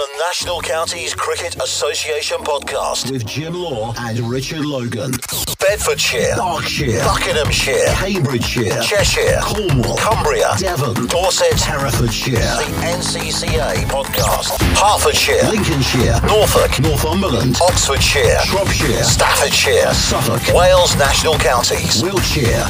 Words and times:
The 0.00 0.24
National 0.24 0.62
Counties 0.62 1.14
Cricket 1.14 1.56
Association 1.62 2.38
podcast 2.38 3.12
with 3.12 3.26
Jim 3.26 3.52
Law 3.52 3.92
and 3.98 4.18
Richard 4.20 4.64
Logan. 4.64 5.10
Bedfordshire, 5.60 6.36
Berkshire, 6.36 7.04
Buckinghamshire, 7.04 7.84
Cambridgeshire, 7.88 8.80
Cheshire, 8.80 9.40
Cornwall, 9.42 9.98
Cumbria, 9.98 10.56
Devon, 10.58 11.06
Dorset, 11.08 11.60
Herefordshire. 11.60 12.38
The 12.40 12.72
NCCA 12.96 13.84
podcast. 13.92 14.56
Hertfordshire, 14.78 15.42
Lincolnshire, 15.50 16.18
Norfolk, 16.26 16.80
Northumberland, 16.80 17.58
Oxfordshire, 17.60 18.40
Shropshire, 18.46 19.04
Staffordshire, 19.04 19.92
Suffolk, 19.92 20.40
Wales 20.54 20.96
National 20.96 21.34
Counties, 21.34 22.02
Wiltshire. 22.02 22.64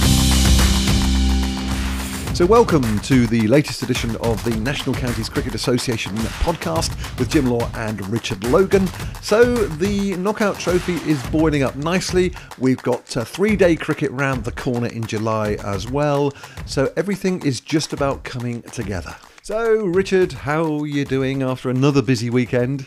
So, 2.41 2.47
welcome 2.47 2.99
to 3.01 3.27
the 3.27 3.47
latest 3.49 3.83
edition 3.83 4.17
of 4.23 4.43
the 4.45 4.57
National 4.61 4.95
Counties 4.95 5.29
Cricket 5.29 5.55
Association 5.55 6.17
podcast 6.41 6.89
with 7.19 7.29
Jim 7.29 7.45
Law 7.45 7.71
and 7.75 8.01
Richard 8.09 8.43
Logan. 8.45 8.87
So, 9.21 9.55
the 9.55 10.17
knockout 10.17 10.59
trophy 10.59 10.95
is 11.07 11.23
boiling 11.27 11.65
up 11.65 11.77
nicely. 11.77 12.33
We've 12.57 12.83
got 12.83 13.15
a 13.17 13.27
three 13.27 13.57
day 13.57 13.77
cricket 13.77 14.11
round 14.13 14.45
the 14.45 14.53
corner 14.53 14.87
in 14.87 15.05
July 15.05 15.59
as 15.63 15.91
well. 15.91 16.33
So, 16.65 16.91
everything 16.97 17.45
is 17.45 17.61
just 17.61 17.93
about 17.93 18.25
coming 18.25 18.63
together. 18.63 19.15
So, 19.43 19.85
Richard, 19.85 20.33
how 20.33 20.79
are 20.81 20.87
you 20.87 21.05
doing 21.05 21.43
after 21.43 21.69
another 21.69 22.01
busy 22.01 22.31
weekend? 22.31 22.87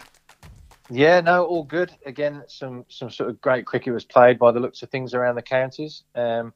Yeah, 0.89 1.21
no, 1.21 1.45
all 1.45 1.63
good. 1.63 1.95
Again, 2.07 2.41
some 2.47 2.85
some 2.89 3.11
sort 3.11 3.29
of 3.29 3.39
great 3.39 3.67
cricket 3.67 3.93
was 3.93 4.03
played 4.03 4.39
by 4.39 4.51
the 4.51 4.59
looks 4.59 4.81
of 4.81 4.89
things 4.89 5.13
around 5.13 5.35
the 5.35 5.43
counties. 5.43 6.05
Um, 6.15 6.53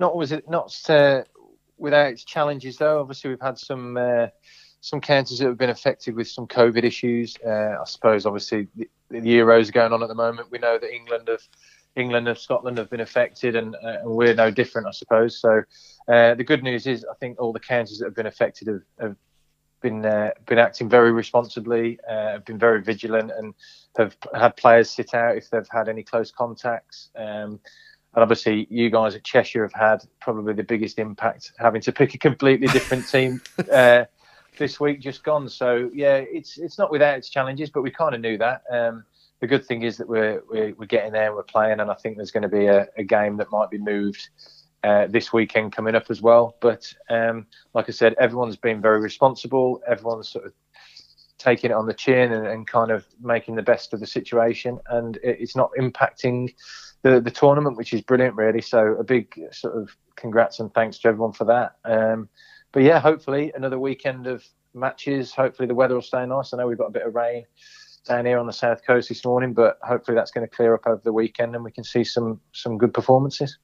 not 0.00 0.16
was 0.16 0.32
it 0.32 0.50
not 0.50 0.76
uh, 0.90 1.22
without 1.82 2.12
its 2.12 2.24
challenges, 2.24 2.76
though. 2.78 3.00
Obviously, 3.00 3.30
we've 3.30 3.40
had 3.40 3.58
some 3.58 3.96
uh, 3.96 4.28
some 4.80 5.00
counties 5.00 5.38
that 5.38 5.46
have 5.46 5.58
been 5.58 5.70
affected 5.70 6.14
with 6.14 6.28
some 6.28 6.46
COVID 6.46 6.84
issues. 6.84 7.36
Uh, 7.44 7.76
I 7.80 7.84
suppose, 7.84 8.24
obviously, 8.24 8.68
the, 8.76 8.88
the 9.10 9.20
Euros 9.20 9.68
are 9.68 9.72
going 9.72 9.92
on 9.92 10.02
at 10.02 10.08
the 10.08 10.14
moment. 10.14 10.50
We 10.50 10.58
know 10.58 10.78
that 10.78 10.94
England 10.94 11.28
have 11.28 11.42
England 11.94 12.26
and 12.28 12.38
Scotland 12.38 12.78
have 12.78 12.88
been 12.88 13.00
affected, 13.00 13.54
and, 13.56 13.74
uh, 13.74 13.98
and 14.00 14.10
we're 14.10 14.34
no 14.34 14.50
different, 14.50 14.86
I 14.86 14.92
suppose. 14.92 15.38
So, 15.38 15.62
uh, 16.08 16.34
the 16.34 16.44
good 16.44 16.62
news 16.62 16.86
is, 16.86 17.04
I 17.04 17.14
think 17.20 17.38
all 17.38 17.52
the 17.52 17.60
counties 17.60 17.98
that 17.98 18.06
have 18.06 18.14
been 18.14 18.26
affected 18.26 18.68
have, 18.68 18.82
have 18.98 19.16
been 19.82 20.06
uh, 20.06 20.30
been 20.46 20.58
acting 20.58 20.88
very 20.88 21.12
responsibly, 21.12 21.98
uh, 22.08 22.32
have 22.32 22.44
been 22.44 22.58
very 22.58 22.80
vigilant, 22.80 23.32
and 23.36 23.54
have 23.98 24.16
had 24.34 24.56
players 24.56 24.88
sit 24.88 25.14
out 25.14 25.36
if 25.36 25.50
they've 25.50 25.68
had 25.70 25.88
any 25.88 26.02
close 26.02 26.30
contacts. 26.30 27.10
Um, 27.16 27.60
and 28.14 28.22
obviously, 28.22 28.66
you 28.70 28.90
guys 28.90 29.14
at 29.14 29.24
Cheshire 29.24 29.62
have 29.62 29.72
had 29.72 30.04
probably 30.20 30.52
the 30.52 30.62
biggest 30.62 30.98
impact, 30.98 31.52
having 31.58 31.80
to 31.82 31.92
pick 31.92 32.14
a 32.14 32.18
completely 32.18 32.66
different 32.66 33.08
team 33.10 33.40
uh, 33.72 34.04
this 34.58 34.78
week 34.78 35.00
just 35.00 35.24
gone. 35.24 35.48
So 35.48 35.90
yeah, 35.94 36.16
it's 36.16 36.58
it's 36.58 36.78
not 36.78 36.90
without 36.90 37.16
its 37.16 37.30
challenges, 37.30 37.70
but 37.70 37.82
we 37.82 37.90
kind 37.90 38.14
of 38.14 38.20
knew 38.20 38.36
that. 38.38 38.62
Um, 38.70 39.04
the 39.40 39.46
good 39.48 39.66
thing 39.66 39.82
is 39.82 39.96
that 39.96 40.08
we're, 40.08 40.40
we're, 40.48 40.72
we're 40.74 40.86
getting 40.86 41.12
there 41.12 41.26
and 41.26 41.34
we're 41.34 41.42
playing, 41.42 41.80
and 41.80 41.90
I 41.90 41.94
think 41.94 42.16
there's 42.16 42.30
going 42.30 42.44
to 42.44 42.48
be 42.48 42.66
a, 42.66 42.86
a 42.96 43.02
game 43.02 43.36
that 43.38 43.50
might 43.50 43.70
be 43.70 43.78
moved 43.78 44.28
uh, 44.84 45.06
this 45.08 45.32
weekend 45.32 45.72
coming 45.72 45.94
up 45.94 46.10
as 46.10 46.22
well. 46.22 46.56
But 46.60 46.92
um, 47.10 47.46
like 47.74 47.88
I 47.88 47.92
said, 47.92 48.14
everyone's 48.20 48.56
been 48.56 48.80
very 48.80 49.00
responsible. 49.00 49.82
Everyone's 49.88 50.28
sort 50.28 50.46
of 50.46 50.52
taking 51.38 51.70
it 51.70 51.74
on 51.74 51.86
the 51.86 51.94
chin 51.94 52.32
and, 52.32 52.46
and 52.46 52.68
kind 52.68 52.92
of 52.92 53.04
making 53.20 53.56
the 53.56 53.62
best 53.62 53.92
of 53.92 54.00
the 54.00 54.06
situation, 54.06 54.78
and 54.90 55.16
it, 55.16 55.38
it's 55.40 55.56
not 55.56 55.70
impacting 55.78 56.54
the 57.02 57.20
the 57.20 57.30
tournament, 57.30 57.76
which 57.76 57.92
is 57.92 58.00
brilliant, 58.00 58.36
really. 58.36 58.60
So 58.60 58.96
a 58.98 59.04
big 59.04 59.38
sort 59.52 59.76
of 59.76 59.90
congrats 60.16 60.60
and 60.60 60.72
thanks 60.74 60.98
to 60.98 61.08
everyone 61.08 61.32
for 61.32 61.44
that. 61.44 61.76
Um, 61.84 62.28
but 62.72 62.82
yeah, 62.82 63.00
hopefully 63.00 63.52
another 63.54 63.78
weekend 63.78 64.26
of 64.26 64.44
matches. 64.74 65.34
Hopefully 65.34 65.66
the 65.66 65.74
weather 65.74 65.94
will 65.94 66.02
stay 66.02 66.24
nice. 66.26 66.52
I 66.52 66.56
know 66.56 66.66
we've 66.66 66.78
got 66.78 66.86
a 66.86 66.92
bit 66.92 67.06
of 67.06 67.14
rain 67.14 67.44
down 68.04 68.26
here 68.26 68.38
on 68.38 68.46
the 68.46 68.52
south 68.52 68.84
coast 68.84 69.08
this 69.08 69.24
morning, 69.24 69.52
but 69.52 69.78
hopefully 69.82 70.16
that's 70.16 70.30
going 70.30 70.46
to 70.46 70.52
clear 70.52 70.74
up 70.74 70.86
over 70.86 71.00
the 71.04 71.12
weekend 71.12 71.54
and 71.54 71.64
we 71.64 71.70
can 71.70 71.84
see 71.84 72.02
some 72.02 72.40
some 72.52 72.78
good 72.78 72.92
performances. 72.92 73.58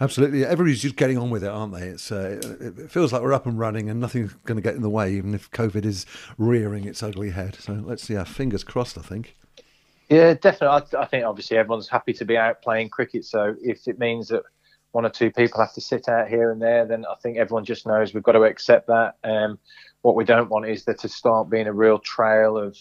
Absolutely, 0.00 0.44
everybody's 0.44 0.82
just 0.82 0.96
getting 0.96 1.18
on 1.18 1.30
with 1.30 1.44
it, 1.44 1.50
aren't 1.50 1.74
they? 1.74 1.88
It's 1.88 2.10
uh, 2.10 2.40
it 2.60 2.90
feels 2.90 3.12
like 3.12 3.22
we're 3.22 3.34
up 3.34 3.46
and 3.46 3.58
running 3.58 3.90
and 3.90 4.00
nothing's 4.00 4.32
going 4.44 4.56
to 4.56 4.62
get 4.62 4.74
in 4.74 4.82
the 4.82 4.90
way, 4.90 5.12
even 5.14 5.34
if 5.34 5.50
COVID 5.50 5.84
is 5.84 6.06
rearing 6.38 6.84
its 6.84 7.02
ugly 7.02 7.30
head. 7.30 7.56
So 7.56 7.74
let's 7.74 8.02
see, 8.02 8.16
our 8.16 8.24
fingers 8.24 8.64
crossed. 8.64 8.96
I 8.96 9.02
think. 9.02 9.36
Yeah, 10.12 10.34
definitely. 10.34 10.82
I, 10.98 11.02
I 11.02 11.06
think 11.06 11.24
obviously 11.24 11.56
everyone's 11.56 11.88
happy 11.88 12.12
to 12.14 12.24
be 12.26 12.36
out 12.36 12.60
playing 12.62 12.90
cricket. 12.90 13.24
So 13.24 13.54
if 13.62 13.88
it 13.88 13.98
means 13.98 14.28
that 14.28 14.42
one 14.90 15.06
or 15.06 15.10
two 15.10 15.30
people 15.30 15.60
have 15.60 15.72
to 15.72 15.80
sit 15.80 16.06
out 16.06 16.28
here 16.28 16.52
and 16.52 16.60
there, 16.60 16.84
then 16.86 17.06
I 17.06 17.14
think 17.22 17.38
everyone 17.38 17.64
just 17.64 17.86
knows 17.86 18.12
we've 18.12 18.22
got 18.22 18.32
to 18.32 18.42
accept 18.42 18.88
that. 18.88 19.14
Um, 19.24 19.58
what 20.02 20.14
we 20.14 20.24
don't 20.24 20.50
want 20.50 20.68
is 20.68 20.84
there 20.84 20.94
to 20.96 21.08
start 21.08 21.48
being 21.48 21.66
a 21.66 21.72
real 21.72 21.98
trail 21.98 22.58
of 22.58 22.76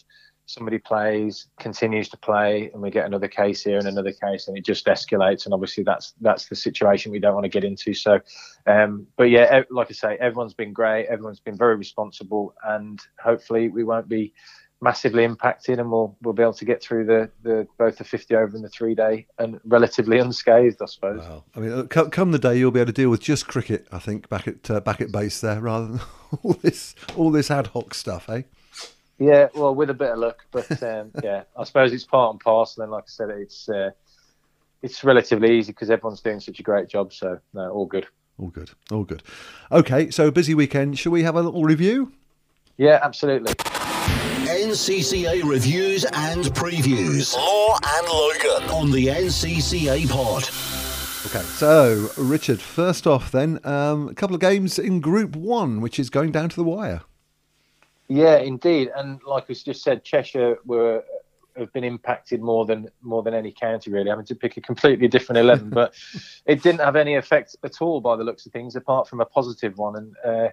somebody 0.46 0.78
plays, 0.78 1.48
continues 1.60 2.10
to 2.10 2.18
play, 2.18 2.70
and 2.74 2.82
we 2.82 2.92
get 2.92 3.06
another 3.06 3.30
case 3.30 3.64
here 3.64 3.78
and 3.78 3.88
another 3.88 4.12
case, 4.12 4.50
and 4.50 4.58
it 4.58 4.66
just 4.66 4.86
escalates. 4.88 5.46
And 5.46 5.54
obviously, 5.54 5.86
that's 5.86 6.14
that's 6.20 6.50
the 6.50 6.56
situation 6.58 7.14
we 7.14 7.20
don't 7.20 7.36
want 7.36 7.46
to 7.46 7.50
get 7.50 7.64
into. 7.64 7.94
So, 7.94 8.20
um, 8.68 9.08
but 9.16 9.30
yeah, 9.30 9.62
like 9.70 9.88
I 9.90 9.94
say, 9.94 10.18
everyone's 10.20 10.54
been 10.54 10.74
great. 10.74 11.08
Everyone's 11.08 11.40
been 11.40 11.58
very 11.58 11.78
responsible, 11.78 12.54
and 12.64 13.00
hopefully, 13.24 13.70
we 13.70 13.86
won't 13.86 14.10
be 14.10 14.34
massively 14.82 15.24
impacted, 15.24 15.80
and 15.80 15.92
we'll 15.92 16.16
we'll 16.22 16.34
be 16.34 16.42
able 16.42 16.54
to 16.54 16.66
get 16.66 16.82
through 16.82 17.06
the, 17.06 17.30
the 17.44 17.68
both 17.78 17.98
the 17.98 18.04
50 18.04 18.36
over 18.36 18.56
and 18.56 18.64
the 18.64 18.70
three 18.70 18.96
day 18.96 19.28
and 19.38 19.60
relatively 19.66 20.18
unscathed, 20.18 20.82
I 20.82 20.86
suppose. 20.86 21.22
Wow. 21.22 21.44
I 21.56 21.60
mean, 21.60 21.88
come, 21.88 22.10
come 22.10 22.32
the 22.32 22.40
day, 22.40 22.58
you'll 22.58 22.72
be 22.72 22.80
able 22.80 22.88
to 22.88 22.94
deal 22.94 23.10
with 23.10 23.22
just 23.22 23.48
cricket. 23.48 23.88
I 23.92 24.00
think 24.00 24.28
back 24.30 24.48
at 24.48 24.70
uh, 24.70 24.80
back 24.80 25.02
at 25.02 25.12
base 25.12 25.40
there, 25.42 25.62
rather 25.62 25.88
than 25.88 26.02
all 26.44 26.54
this 26.54 26.96
all 27.16 27.32
this 27.32 27.52
ad 27.52 27.68
hoc 27.68 27.94
stuff, 27.94 28.30
eh? 28.30 28.44
Yeah, 29.20 29.50
well, 29.54 29.76
with 29.76 29.92
a 29.92 29.94
bit 29.94 30.10
of 30.10 30.18
luck, 30.18 30.46
but 30.52 30.82
um, 30.82 31.12
yeah, 31.24 31.44
I 31.56 31.64
suppose 31.64 31.94
it's 31.94 32.06
part 32.06 32.34
and 32.34 32.40
parcel. 32.40 32.84
And 32.84 32.92
like 32.92 33.04
I 33.04 33.08
said, 33.08 33.30
it's 33.30 33.70
uh, 33.70 33.92
it's 34.82 35.04
relatively 35.04 35.58
easy 35.58 35.72
because 35.72 35.92
everyone's 35.92 36.22
doing 36.22 36.40
such 36.40 36.60
a 36.60 36.64
great 36.64 36.90
job. 36.90 37.14
So 37.14 37.40
no, 37.54 37.70
all 37.70 37.86
good. 37.86 38.08
All 38.40 38.50
good. 38.50 38.72
All 38.92 39.04
good. 39.04 39.22
Okay, 39.72 40.10
so 40.10 40.32
busy 40.32 40.56
weekend. 40.56 40.98
Shall 40.98 41.12
we 41.12 41.22
have 41.22 41.36
a 41.36 41.42
little 41.42 41.64
review? 41.64 42.12
Yeah, 42.78 43.00
absolutely. 43.04 43.54
NCCA 44.72 45.44
reviews 45.44 46.06
and 46.14 46.46
previews. 46.46 47.36
Law 47.36 47.78
and 47.86 48.08
Logan 48.08 48.70
on 48.70 48.90
the 48.90 49.08
NCCA 49.08 50.10
pod. 50.10 50.44
Okay, 51.26 51.46
so 51.46 52.10
Richard, 52.18 52.62
first 52.62 53.06
off, 53.06 53.34
then 53.34 53.60
um, 53.66 54.08
a 54.08 54.14
couple 54.14 54.34
of 54.34 54.40
games 54.40 54.80
in 54.80 55.02
Group 55.02 55.36
One, 55.36 55.82
which 55.82 56.00
is 56.00 56.10
going 56.10 56.32
down 56.32 56.48
to 56.48 56.56
the 56.56 56.64
wire. 56.64 57.02
Yeah, 58.08 58.38
indeed, 58.38 58.92
and 58.96 59.20
like 59.28 59.50
we 59.50 59.56
just 59.56 59.84
said, 59.84 60.06
Cheshire 60.06 60.58
were 60.64 61.04
have 61.58 61.74
been 61.74 61.84
impacted 61.84 62.42
more 62.42 62.66
than 62.66 62.88
more 63.02 63.24
than 63.24 63.34
any 63.34 63.52
county 63.52 63.92
really, 63.92 64.10
having 64.10 64.24
to 64.28 64.36
pick 64.36 64.56
a 64.56 64.62
completely 64.62 65.10
different 65.10 65.40
eleven. 65.40 65.70
but 65.82 65.94
it 66.46 66.64
didn't 66.64 66.80
have 66.80 66.96
any 66.96 67.16
effect 67.16 67.58
at 67.66 67.82
all 67.82 68.00
by 68.00 68.16
the 68.16 68.24
looks 68.24 68.46
of 68.46 68.54
things, 68.54 68.78
apart 68.78 69.06
from 69.10 69.20
a 69.20 69.26
positive 69.26 69.78
one. 69.78 69.98
And 69.98 70.16
uh, 70.24 70.50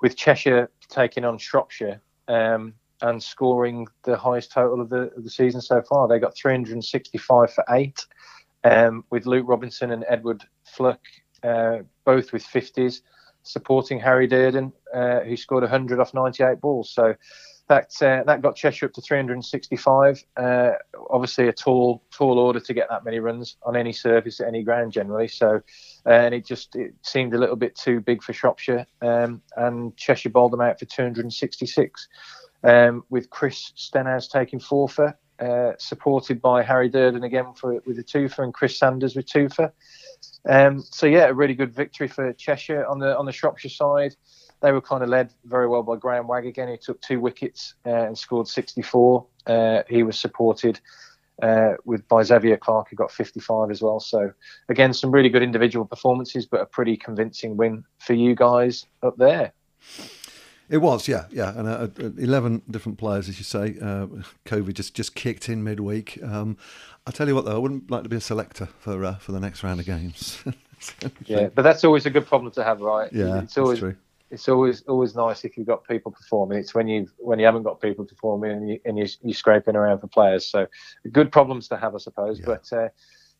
with 0.00 0.16
Cheshire 0.16 0.72
taking 0.88 1.24
on 1.24 1.38
Shropshire, 1.38 2.00
um, 2.26 2.74
and 3.02 3.22
scoring 3.22 3.86
the 4.04 4.16
highest 4.16 4.52
total 4.52 4.80
of 4.80 4.88
the, 4.88 5.12
of 5.16 5.24
the 5.24 5.30
season 5.30 5.60
so 5.60 5.82
far. 5.82 6.08
They 6.08 6.18
got 6.18 6.36
365 6.36 7.52
for 7.52 7.64
eight, 7.70 8.04
um, 8.64 9.04
with 9.10 9.26
Luke 9.26 9.46
Robinson 9.48 9.90
and 9.90 10.04
Edward 10.08 10.44
Fluck 10.64 11.00
uh, 11.42 11.78
both 12.04 12.32
with 12.32 12.44
50s, 12.44 13.00
supporting 13.42 13.98
Harry 14.00 14.26
Durden, 14.26 14.72
uh, 14.94 15.20
who 15.20 15.36
scored 15.36 15.62
100 15.62 16.00
off 16.00 16.14
98 16.14 16.60
balls. 16.60 16.90
So 16.92 17.14
that 17.68 17.90
uh, 18.02 18.24
that 18.24 18.42
got 18.42 18.56
Cheshire 18.56 18.86
up 18.86 18.92
to 18.94 19.00
365. 19.00 20.24
Uh, 20.36 20.72
obviously, 21.08 21.46
a 21.46 21.52
tall 21.52 22.02
tall 22.10 22.38
order 22.38 22.58
to 22.58 22.74
get 22.74 22.88
that 22.90 23.04
many 23.04 23.20
runs 23.20 23.56
on 23.62 23.76
any 23.76 23.92
surface 23.92 24.40
at 24.40 24.48
any 24.48 24.64
ground 24.64 24.92
generally. 24.92 25.28
So, 25.28 25.60
uh, 26.04 26.10
and 26.10 26.34
it 26.34 26.44
just 26.44 26.74
it 26.74 26.94
seemed 27.02 27.32
a 27.32 27.38
little 27.38 27.54
bit 27.54 27.76
too 27.76 28.00
big 28.00 28.24
for 28.24 28.32
Shropshire, 28.32 28.86
um, 29.02 29.40
and 29.56 29.96
Cheshire 29.96 30.30
bowled 30.30 30.52
them 30.52 30.60
out 30.60 30.80
for 30.80 30.86
266 30.86 32.08
um, 32.64 33.04
with 33.10 33.30
Chris 33.30 33.72
Stenhouse 33.74 34.28
taking 34.28 34.60
four 34.60 34.88
for, 34.88 35.16
uh, 35.40 35.72
supported 35.78 36.40
by 36.42 36.62
Harry 36.62 36.88
Durden 36.88 37.24
again 37.24 37.52
for 37.54 37.80
with 37.86 37.98
a 37.98 38.02
two 38.02 38.28
for, 38.28 38.44
and 38.44 38.52
Chris 38.52 38.78
Sanders 38.78 39.16
with 39.16 39.26
two 39.26 39.48
for. 39.48 39.72
Um, 40.48 40.80
so 40.90 41.06
yeah, 41.06 41.26
a 41.26 41.34
really 41.34 41.54
good 41.54 41.74
victory 41.74 42.08
for 42.08 42.32
Cheshire 42.34 42.84
on 42.86 42.98
the 42.98 43.16
on 43.16 43.26
the 43.26 43.32
Shropshire 43.32 43.70
side. 43.70 44.14
They 44.60 44.72
were 44.72 44.82
kind 44.82 45.02
of 45.02 45.08
led 45.08 45.32
very 45.44 45.66
well 45.66 45.82
by 45.82 45.96
Graham 45.96 46.26
Wagg 46.26 46.44
again, 46.44 46.68
who 46.68 46.76
took 46.76 47.00
two 47.00 47.18
wickets 47.18 47.74
uh, 47.86 48.06
and 48.06 48.18
scored 48.18 48.46
64. 48.46 49.26
Uh, 49.46 49.82
he 49.88 50.02
was 50.02 50.18
supported 50.18 50.78
uh, 51.42 51.72
with 51.84 52.06
by 52.08 52.22
Xavier 52.22 52.58
Clark, 52.58 52.90
who 52.90 52.96
got 52.96 53.10
55 53.10 53.70
as 53.70 53.80
well. 53.80 54.00
So 54.00 54.32
again, 54.68 54.92
some 54.92 55.10
really 55.10 55.30
good 55.30 55.42
individual 55.42 55.86
performances, 55.86 56.44
but 56.44 56.60
a 56.60 56.66
pretty 56.66 56.96
convincing 56.96 57.56
win 57.56 57.84
for 57.98 58.12
you 58.12 58.34
guys 58.34 58.86
up 59.02 59.16
there. 59.16 59.52
It 60.70 60.78
was, 60.78 61.08
yeah, 61.08 61.24
yeah, 61.32 61.58
and 61.58 61.66
uh, 61.66 61.88
uh, 61.98 62.10
eleven 62.16 62.62
different 62.70 62.96
players, 62.96 63.28
as 63.28 63.38
you 63.38 63.44
say. 63.44 63.76
Uh, 63.82 64.06
COVID 64.46 64.72
just, 64.74 64.94
just 64.94 65.16
kicked 65.16 65.48
in 65.48 65.64
midweek. 65.64 66.22
Um, 66.22 66.56
I 67.08 67.10
tell 67.10 67.26
you 67.26 67.34
what, 67.34 67.44
though, 67.44 67.56
I 67.56 67.58
wouldn't 67.58 67.90
like 67.90 68.04
to 68.04 68.08
be 68.08 68.16
a 68.16 68.20
selector 68.20 68.66
for 68.78 69.04
uh, 69.04 69.16
for 69.16 69.32
the 69.32 69.40
next 69.40 69.64
round 69.64 69.80
of 69.80 69.86
games. 69.86 70.44
yeah, 71.26 71.48
but 71.52 71.62
that's 71.62 71.82
always 71.82 72.06
a 72.06 72.10
good 72.10 72.24
problem 72.24 72.52
to 72.52 72.62
have, 72.62 72.80
right? 72.80 73.12
Yeah, 73.12 73.42
it's 73.42 73.58
always 73.58 73.80
true. 73.80 73.96
it's 74.30 74.48
always 74.48 74.82
always 74.82 75.16
nice 75.16 75.44
if 75.44 75.56
you've 75.56 75.66
got 75.66 75.82
people 75.88 76.12
performing. 76.12 76.58
It's 76.58 76.72
when 76.72 76.86
you 76.86 77.08
when 77.18 77.40
you 77.40 77.46
haven't 77.46 77.64
got 77.64 77.80
people 77.80 78.04
performing 78.04 78.52
and 78.52 78.68
you 78.68 78.80
and 78.84 78.96
you, 78.96 79.06
you're 79.22 79.34
scraping 79.34 79.74
around 79.74 79.98
for 79.98 80.06
players. 80.06 80.46
So 80.46 80.68
good 81.10 81.32
problems 81.32 81.66
to 81.68 81.78
have, 81.78 81.96
I 81.96 81.98
suppose. 81.98 82.38
Yeah. 82.38 82.46
But 82.46 82.72
uh, 82.72 82.88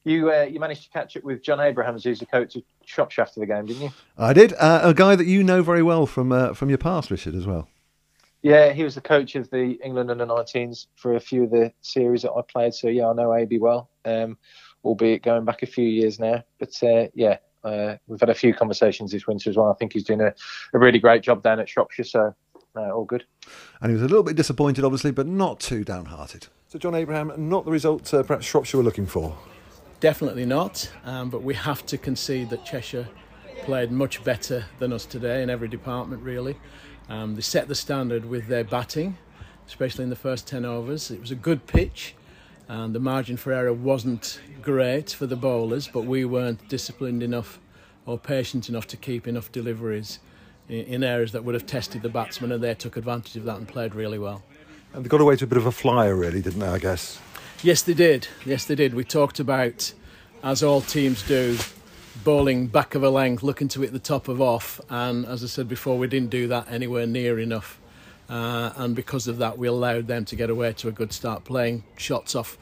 you 0.04 0.32
uh, 0.32 0.42
you 0.42 0.60
managed 0.60 0.84
to 0.84 0.90
catch 0.90 1.16
up 1.16 1.24
with 1.24 1.42
John 1.42 1.60
Abrahams, 1.60 2.04
who's 2.04 2.20
the 2.20 2.26
coach 2.26 2.56
of 2.56 2.62
Shropshire 2.84 3.22
after 3.22 3.40
the 3.40 3.46
game, 3.46 3.66
didn't 3.66 3.82
you? 3.82 3.90
I 4.16 4.32
did. 4.32 4.54
Uh, 4.54 4.80
a 4.82 4.94
guy 4.94 5.16
that 5.16 5.26
you 5.26 5.44
know 5.44 5.62
very 5.62 5.82
well 5.82 6.06
from 6.06 6.32
uh, 6.32 6.54
from 6.54 6.68
your 6.68 6.78
past, 6.78 7.10
Richard, 7.10 7.34
as 7.34 7.46
well. 7.46 7.68
Yeah, 8.42 8.72
he 8.72 8.84
was 8.84 8.94
the 8.94 9.02
coach 9.02 9.34
of 9.34 9.50
the 9.50 9.78
England 9.84 10.10
under 10.10 10.24
19s 10.24 10.86
for 10.96 11.14
a 11.14 11.20
few 11.20 11.44
of 11.44 11.50
the 11.50 11.72
series 11.82 12.22
that 12.22 12.32
I 12.32 12.40
played. 12.40 12.72
So 12.72 12.88
yeah, 12.88 13.08
I 13.08 13.12
know 13.12 13.34
AB 13.34 13.58
well, 13.58 13.90
um, 14.06 14.38
albeit 14.82 15.22
going 15.22 15.44
back 15.44 15.62
a 15.62 15.66
few 15.66 15.86
years 15.86 16.18
now. 16.18 16.42
But 16.58 16.72
uh, 16.82 17.08
yeah, 17.14 17.36
uh, 17.64 17.96
we've 18.06 18.20
had 18.20 18.30
a 18.30 18.34
few 18.34 18.54
conversations 18.54 19.12
this 19.12 19.26
winter 19.26 19.50
as 19.50 19.56
well. 19.56 19.70
I 19.70 19.74
think 19.74 19.92
he's 19.92 20.04
doing 20.04 20.22
a, 20.22 20.32
a 20.72 20.78
really 20.78 20.98
great 20.98 21.22
job 21.22 21.42
down 21.42 21.60
at 21.60 21.68
Shropshire. 21.68 22.04
So 22.04 22.34
uh, 22.76 22.90
all 22.90 23.04
good. 23.04 23.24
And 23.82 23.90
he 23.90 23.94
was 23.94 24.02
a 24.02 24.08
little 24.08 24.22
bit 24.22 24.36
disappointed, 24.36 24.84
obviously, 24.84 25.10
but 25.10 25.26
not 25.26 25.60
too 25.60 25.84
downhearted. 25.84 26.46
So 26.68 26.78
John 26.78 26.94
Abraham, 26.94 27.32
not 27.36 27.66
the 27.66 27.70
result 27.70 28.12
uh, 28.14 28.22
perhaps 28.22 28.46
Shropshire 28.46 28.78
were 28.78 28.84
looking 28.84 29.06
for. 29.06 29.36
Definitely 30.00 30.46
not. 30.46 30.90
Um, 31.04 31.28
but 31.28 31.42
we 31.42 31.54
have 31.54 31.84
to 31.86 31.98
concede 31.98 32.50
that 32.50 32.64
Cheshire 32.64 33.08
played 33.62 33.92
much 33.92 34.24
better 34.24 34.64
than 34.78 34.92
us 34.92 35.04
today 35.04 35.42
in 35.42 35.50
every 35.50 35.68
department, 35.68 36.22
really. 36.22 36.56
Um, 37.10 37.34
they 37.34 37.42
set 37.42 37.68
the 37.68 37.74
standard 37.74 38.24
with 38.24 38.46
their 38.46 38.64
batting, 38.64 39.18
especially 39.66 40.04
in 40.04 40.10
the 40.10 40.16
first 40.16 40.46
10 40.46 40.64
overs. 40.64 41.10
It 41.10 41.20
was 41.20 41.30
a 41.30 41.36
good 41.36 41.66
pitch, 41.66 42.14
and 42.66 42.94
the 42.94 43.00
margin 43.00 43.36
for 43.36 43.52
error 43.52 43.74
wasn't 43.74 44.40
great 44.62 45.10
for 45.10 45.26
the 45.26 45.36
bowlers, 45.36 45.86
but 45.86 46.06
we 46.06 46.24
weren't 46.24 46.66
disciplined 46.68 47.22
enough 47.22 47.58
or 48.06 48.18
patient 48.18 48.70
enough 48.70 48.86
to 48.88 48.96
keep 48.96 49.28
enough 49.28 49.52
deliveries 49.52 50.20
in, 50.68 50.84
in 50.86 51.04
areas 51.04 51.32
that 51.32 51.44
would 51.44 51.54
have 51.54 51.66
tested 51.66 52.00
the 52.00 52.08
batsmen, 52.08 52.52
and 52.52 52.62
they 52.62 52.74
took 52.74 52.96
advantage 52.96 53.36
of 53.36 53.44
that 53.44 53.58
and 53.58 53.68
played 53.68 53.94
really 53.94 54.18
well. 54.18 54.42
And 54.94 55.04
they 55.04 55.08
got 55.08 55.20
away 55.20 55.36
to 55.36 55.44
a 55.44 55.48
bit 55.48 55.58
of 55.58 55.66
a 55.66 55.72
flyer, 55.72 56.16
really, 56.16 56.40
didn't 56.40 56.60
they, 56.60 56.68
I 56.68 56.78
guess? 56.78 57.20
Yes, 57.62 57.82
they 57.82 57.92
did. 57.92 58.26
Yes, 58.46 58.64
they 58.64 58.74
did. 58.74 58.94
We 58.94 59.04
talked 59.04 59.38
about, 59.38 59.92
as 60.42 60.62
all 60.62 60.80
teams 60.80 61.22
do, 61.22 61.58
bowling 62.24 62.68
back 62.68 62.94
of 62.94 63.02
a 63.02 63.10
length, 63.10 63.42
looking 63.42 63.68
to 63.68 63.82
hit 63.82 63.92
the 63.92 63.98
top 63.98 64.28
of 64.28 64.40
off. 64.40 64.80
And 64.88 65.26
as 65.26 65.44
I 65.44 65.46
said 65.46 65.68
before, 65.68 65.98
we 65.98 66.06
didn't 66.06 66.30
do 66.30 66.48
that 66.48 66.72
anywhere 66.72 67.06
near 67.06 67.38
enough. 67.38 67.78
Uh, 68.30 68.72
and 68.76 68.96
because 68.96 69.26
of 69.26 69.36
that, 69.38 69.58
we 69.58 69.68
allowed 69.68 70.06
them 70.06 70.24
to 70.24 70.36
get 70.36 70.48
away 70.48 70.72
to 70.72 70.88
a 70.88 70.92
good 70.92 71.12
start, 71.12 71.44
playing 71.44 71.84
shots 71.98 72.34
off, 72.34 72.56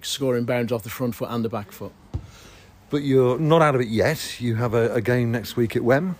scoring 0.00 0.44
bounds 0.44 0.72
off 0.72 0.82
the 0.82 0.88
front 0.88 1.14
foot 1.14 1.28
and 1.30 1.44
the 1.44 1.50
back 1.50 1.70
foot. 1.70 1.92
But 2.88 3.02
you're 3.02 3.38
not 3.38 3.60
out 3.60 3.74
of 3.74 3.82
it 3.82 3.88
yet. 3.88 4.40
You 4.40 4.54
have 4.54 4.72
a, 4.72 4.94
a 4.94 5.02
game 5.02 5.30
next 5.30 5.56
week 5.56 5.76
at 5.76 5.84
Wem. 5.84 6.16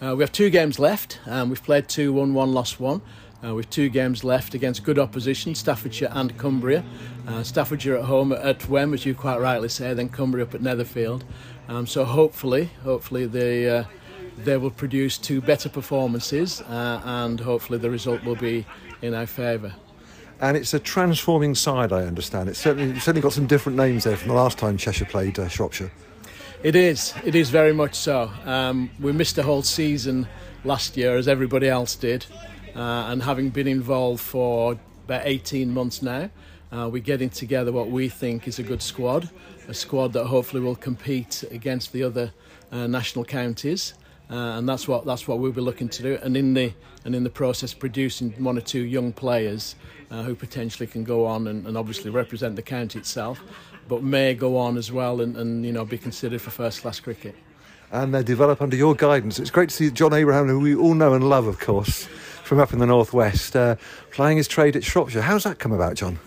Uh, 0.00 0.14
we 0.16 0.22
have 0.22 0.32
two 0.32 0.48
games 0.48 0.78
left. 0.78 1.18
Um, 1.26 1.50
we've 1.50 1.62
played 1.62 1.86
2 1.86 2.14
1 2.14 2.32
1, 2.32 2.52
lost 2.54 2.80
1. 2.80 3.02
Uh, 3.44 3.54
with 3.54 3.70
two 3.70 3.88
games 3.88 4.24
left 4.24 4.54
against 4.54 4.82
good 4.82 4.98
opposition, 4.98 5.54
Staffordshire 5.54 6.08
and 6.10 6.36
Cumbria. 6.38 6.84
Uh, 7.28 7.42
Staffordshire 7.44 7.96
at 7.96 8.04
home 8.04 8.32
at 8.32 8.68
Wem, 8.68 8.92
as 8.92 9.06
you 9.06 9.14
quite 9.14 9.38
rightly 9.38 9.68
say, 9.68 9.94
then 9.94 10.08
Cumbria 10.08 10.44
up 10.44 10.54
at 10.54 10.60
Netherfield. 10.60 11.24
Um, 11.68 11.86
so 11.86 12.04
hopefully, 12.04 12.70
hopefully 12.82 13.26
they 13.26 13.68
uh, 13.68 13.84
they 14.38 14.56
will 14.56 14.70
produce 14.70 15.18
two 15.18 15.40
better 15.40 15.68
performances, 15.68 16.62
uh, 16.62 17.00
and 17.04 17.38
hopefully 17.38 17.78
the 17.78 17.90
result 17.90 18.24
will 18.24 18.36
be 18.36 18.66
in 19.02 19.14
our 19.14 19.26
favour. 19.26 19.74
And 20.40 20.56
it's 20.56 20.74
a 20.74 20.78
transforming 20.78 21.54
side, 21.54 21.92
I 21.92 22.02
understand. 22.02 22.48
It's 22.48 22.58
certainly 22.58 22.90
it's 22.96 23.04
certainly 23.04 23.22
got 23.22 23.32
some 23.32 23.46
different 23.46 23.78
names 23.78 24.04
there 24.04 24.16
from 24.16 24.28
the 24.28 24.34
last 24.34 24.58
time 24.58 24.76
Cheshire 24.76 25.04
played 25.04 25.38
uh, 25.38 25.48
Shropshire. 25.48 25.90
It 26.62 26.74
is. 26.74 27.14
It 27.24 27.36
is 27.36 27.50
very 27.50 27.72
much 27.72 27.94
so. 27.94 28.32
Um, 28.44 28.90
we 28.98 29.12
missed 29.12 29.38
a 29.38 29.44
whole 29.44 29.62
season 29.62 30.26
last 30.64 30.96
year, 30.96 31.16
as 31.16 31.28
everybody 31.28 31.68
else 31.68 31.94
did, 31.94 32.26
and 32.80 33.22
having 33.22 33.50
been 33.50 33.68
involved 33.68 34.20
for 34.20 34.78
about 35.04 35.22
18 35.24 35.72
months 35.72 36.02
now, 36.02 36.30
uh, 36.70 36.88
we're 36.90 37.02
getting 37.02 37.30
together 37.30 37.72
what 37.72 37.90
we 37.90 38.08
think 38.08 38.46
is 38.46 38.58
a 38.58 38.62
good 38.62 38.82
squad 38.82 39.30
a 39.68 39.74
squad 39.74 40.14
that 40.14 40.24
hopefully 40.24 40.62
will 40.62 40.74
compete 40.74 41.44
against 41.50 41.92
the 41.92 42.02
other 42.02 42.32
uh, 42.72 42.86
national 42.86 43.24
counties. 43.24 43.94
Uh, 44.30 44.58
and 44.58 44.68
that's 44.68 44.88
what 44.88 45.06
that's 45.06 45.26
what 45.26 45.38
we'll 45.38 45.52
be 45.52 45.60
looking 45.60 45.88
to 45.88 46.02
do. 46.02 46.18
And 46.22 46.36
in 46.36 46.52
the 46.52 46.72
and 47.04 47.14
in 47.14 47.24
the 47.24 47.30
process, 47.30 47.72
producing 47.72 48.32
one 48.42 48.58
or 48.58 48.60
two 48.60 48.84
young 48.84 49.12
players 49.12 49.74
uh, 50.10 50.22
who 50.22 50.34
potentially 50.34 50.86
can 50.86 51.04
go 51.04 51.24
on 51.24 51.46
and, 51.46 51.66
and, 51.66 51.78
obviously 51.78 52.10
represent 52.10 52.56
the 52.56 52.62
county 52.62 52.98
itself, 52.98 53.42
but 53.88 54.02
may 54.02 54.34
go 54.34 54.56
on 54.58 54.76
as 54.76 54.92
well 54.92 55.22
and, 55.22 55.36
and 55.36 55.64
you 55.64 55.72
know 55.72 55.84
be 55.84 55.96
considered 55.96 56.42
for 56.42 56.50
first 56.50 56.82
class 56.82 57.00
cricket. 57.00 57.34
And 57.90 58.14
they 58.14 58.22
develop 58.22 58.60
under 58.60 58.76
your 58.76 58.94
guidance. 58.94 59.38
It's 59.38 59.50
great 59.50 59.70
to 59.70 59.74
see 59.74 59.90
John 59.90 60.12
Abraham, 60.12 60.46
who 60.46 60.60
we 60.60 60.74
all 60.74 60.92
know 60.92 61.14
and 61.14 61.26
love, 61.26 61.46
of 61.46 61.58
course, 61.58 62.06
from 62.48 62.60
up 62.60 62.72
in 62.72 62.78
the 62.78 62.86
northwest, 62.86 63.54
uh, 63.54 63.76
playing 64.10 64.38
his 64.38 64.48
trade 64.48 64.74
at 64.74 64.82
Shropshire. 64.82 65.20
How's 65.20 65.44
that 65.44 65.58
come 65.58 65.70
about, 65.70 65.96
John? 65.96 66.18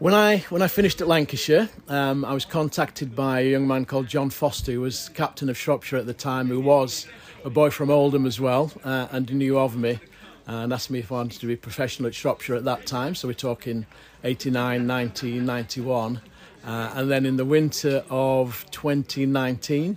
When 0.00 0.12
I 0.12 0.38
when 0.48 0.60
I 0.60 0.66
finished 0.66 1.00
at 1.00 1.06
Lancashire, 1.06 1.68
um, 1.86 2.24
I 2.24 2.34
was 2.34 2.44
contacted 2.44 3.14
by 3.14 3.40
a 3.40 3.50
young 3.52 3.68
man 3.68 3.84
called 3.84 4.08
John 4.08 4.28
Foster, 4.28 4.72
who 4.72 4.80
was 4.80 5.08
captain 5.10 5.48
of 5.48 5.56
Shropshire 5.56 5.98
at 5.98 6.06
the 6.06 6.14
time, 6.14 6.48
who 6.48 6.58
was 6.58 7.06
a 7.44 7.50
boy 7.50 7.70
from 7.70 7.90
Oldham 7.90 8.26
as 8.26 8.40
well, 8.40 8.72
uh, 8.82 9.06
and 9.12 9.32
knew 9.32 9.56
of 9.56 9.76
me, 9.76 10.00
and 10.48 10.72
asked 10.72 10.90
me 10.90 10.98
if 10.98 11.12
I 11.12 11.14
wanted 11.14 11.40
to 11.40 11.46
be 11.46 11.54
professional 11.54 12.08
at 12.08 12.14
Shropshire 12.16 12.56
at 12.56 12.64
that 12.64 12.84
time. 12.84 13.14
So 13.14 13.28
we're 13.28 13.34
talking 13.34 13.86
89, 14.24 14.84
90, 14.84 15.38
91. 15.38 16.20
Uh, 16.64 16.92
and 16.96 17.08
then 17.08 17.24
in 17.24 17.36
the 17.36 17.44
winter 17.44 18.04
of 18.10 18.66
2019, 18.72 19.96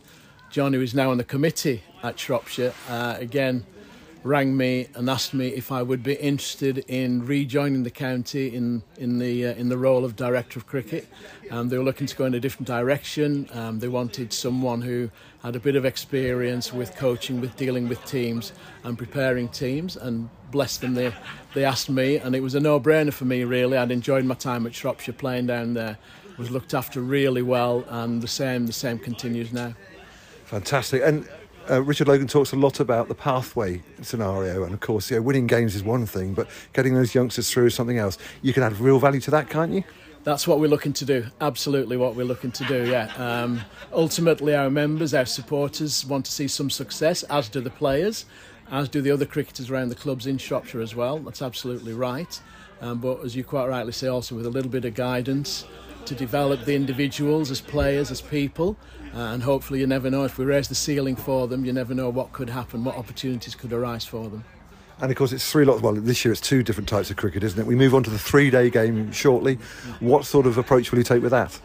John, 0.51 0.73
who 0.73 0.81
is 0.81 0.93
now 0.93 1.09
on 1.09 1.17
the 1.17 1.23
committee 1.23 1.81
at 2.03 2.19
Shropshire. 2.19 2.73
Uh, 2.87 3.15
again, 3.17 3.65
rang 4.25 4.57
me 4.57 4.87
and 4.95 5.07
asked 5.07 5.35
me 5.35 5.49
if 5.49 5.71
I 5.71 5.83
would 5.83 6.01
be 6.01 6.15
interested 6.15 6.79
in 6.87 7.27
rejoining 7.27 7.83
the 7.83 7.91
county 7.91 8.53
in 8.55 8.81
in 8.97 9.19
the 9.19 9.45
uh, 9.45 9.53
in 9.53 9.69
the 9.69 9.77
role 9.77 10.03
of 10.03 10.15
director 10.15 10.57
of 10.57 10.65
cricket. 10.65 11.07
Um, 11.51 11.69
they 11.69 11.77
were 11.77 11.83
looking 11.83 12.07
to 12.07 12.15
go 12.15 12.25
in 12.25 12.33
a 12.33 12.39
different 12.39 12.67
direction. 12.67 13.47
Um, 13.53 13.79
they 13.79 13.87
wanted 13.87 14.33
someone 14.33 14.81
who 14.81 15.11
had 15.43 15.55
a 15.55 15.59
bit 15.59 15.75
of 15.75 15.85
experience 15.85 16.73
with 16.73 16.95
coaching, 16.95 17.39
with 17.39 17.55
dealing 17.55 17.87
with 17.87 18.03
teams 18.05 18.51
and 18.83 18.97
preparing 18.97 19.47
teams. 19.47 19.95
And 19.95 20.27
bless 20.49 20.77
them, 20.77 20.95
they 20.95 21.13
they 21.53 21.63
asked 21.63 21.91
me, 21.91 22.17
and 22.17 22.35
it 22.35 22.41
was 22.41 22.55
a 22.55 22.59
no-brainer 22.59 23.13
for 23.13 23.25
me. 23.25 23.43
Really, 23.43 23.77
I'd 23.77 23.91
enjoyed 23.91 24.25
my 24.25 24.35
time 24.35 24.65
at 24.65 24.73
Shropshire 24.73 25.13
playing 25.13 25.47
down 25.47 25.75
there. 25.75 25.97
Was 26.37 26.49
looked 26.49 26.73
after 26.73 26.99
really 26.99 27.43
well, 27.43 27.85
and 27.87 28.21
the 28.21 28.27
same 28.27 28.65
the 28.65 28.73
same 28.73 28.97
continues 28.97 29.53
now. 29.53 29.75
Fantastic. 30.45 31.01
And 31.05 31.27
uh, 31.69 31.81
Richard 31.81 32.07
Logan 32.07 32.27
talks 32.27 32.51
a 32.51 32.55
lot 32.55 32.79
about 32.79 33.07
the 33.07 33.15
pathway 33.15 33.81
scenario, 34.01 34.63
and 34.63 34.73
of 34.73 34.79
course, 34.79 35.09
you 35.09 35.17
know, 35.17 35.21
winning 35.21 35.47
games 35.47 35.75
is 35.75 35.83
one 35.83 36.05
thing, 36.05 36.33
but 36.33 36.47
getting 36.73 36.93
those 36.93 37.15
youngsters 37.15 37.49
through 37.51 37.67
is 37.67 37.75
something 37.75 37.97
else. 37.97 38.17
You 38.41 38.53
can 38.53 38.63
add 38.63 38.77
real 38.79 38.99
value 38.99 39.21
to 39.21 39.31
that, 39.31 39.49
can't 39.49 39.71
you? 39.71 39.83
That's 40.23 40.47
what 40.47 40.59
we're 40.59 40.69
looking 40.69 40.93
to 40.93 41.05
do. 41.05 41.27
Absolutely, 41.39 41.97
what 41.97 42.15
we're 42.15 42.25
looking 42.25 42.51
to 42.51 42.65
do. 42.65 42.89
Yeah. 42.89 43.13
Um, 43.17 43.61
ultimately, 43.93 44.55
our 44.55 44.71
members, 44.71 45.13
our 45.13 45.25
supporters, 45.25 46.05
want 46.05 46.25
to 46.25 46.31
see 46.31 46.47
some 46.47 46.69
success, 46.69 47.21
as 47.23 47.47
do 47.47 47.61
the 47.61 47.69
players, 47.69 48.25
as 48.71 48.89
do 48.89 49.01
the 49.01 49.11
other 49.11 49.25
cricketers 49.25 49.69
around 49.69 49.89
the 49.89 49.95
clubs 49.95 50.25
in 50.25 50.39
Shropshire 50.39 50.81
as 50.81 50.95
well. 50.95 51.19
That's 51.19 51.43
absolutely 51.43 51.93
right. 51.93 52.41
Um, 52.81 52.99
but 52.99 53.23
as 53.23 53.35
you 53.35 53.43
quite 53.43 53.67
rightly 53.67 53.91
say, 53.91 54.07
also 54.07 54.35
with 54.35 54.47
a 54.47 54.49
little 54.49 54.71
bit 54.71 54.83
of 54.85 54.95
guidance 54.95 55.65
to 56.05 56.15
develop 56.15 56.65
the 56.65 56.75
individuals 56.75 57.51
as 57.51 57.61
players, 57.61 58.11
as 58.11 58.21
people, 58.21 58.77
and 59.15 59.41
hopefully 59.41 59.79
you 59.79 59.87
never 59.87 60.09
know 60.09 60.25
if 60.25 60.37
we 60.37 60.45
raise 60.45 60.67
the 60.67 60.75
ceiling 60.75 61.15
for 61.15 61.47
them, 61.47 61.65
you 61.65 61.71
never 61.71 61.93
know 61.93 62.09
what 62.09 62.33
could 62.33 62.49
happen, 62.49 62.83
what 62.83 62.97
opportunities 62.97 63.55
could 63.55 63.71
arise 63.71 64.05
for 64.05 64.29
them. 64.29 64.43
And 65.01 65.09
of 65.11 65.17
course, 65.17 65.31
it's 65.31 65.49
three 65.49 65.65
lots. 65.65 65.81
Well, 65.81 65.93
this 65.93 66.23
year 66.23 66.31
it's 66.31 66.41
two 66.41 66.63
different 66.63 66.87
types 66.87 67.09
of 67.09 67.17
cricket, 67.17 67.43
isn't 67.43 67.59
it? 67.59 67.65
We 67.65 67.75
move 67.75 67.95
on 67.95 68.03
to 68.03 68.09
the 68.09 68.19
three-day 68.19 68.69
game 68.69 69.11
shortly. 69.11 69.55
What 69.99 70.25
sort 70.25 70.45
of 70.45 70.57
approach 70.57 70.91
will 70.91 70.99
you 70.99 71.03
take 71.03 71.21
with 71.21 71.31
that? 71.31 71.59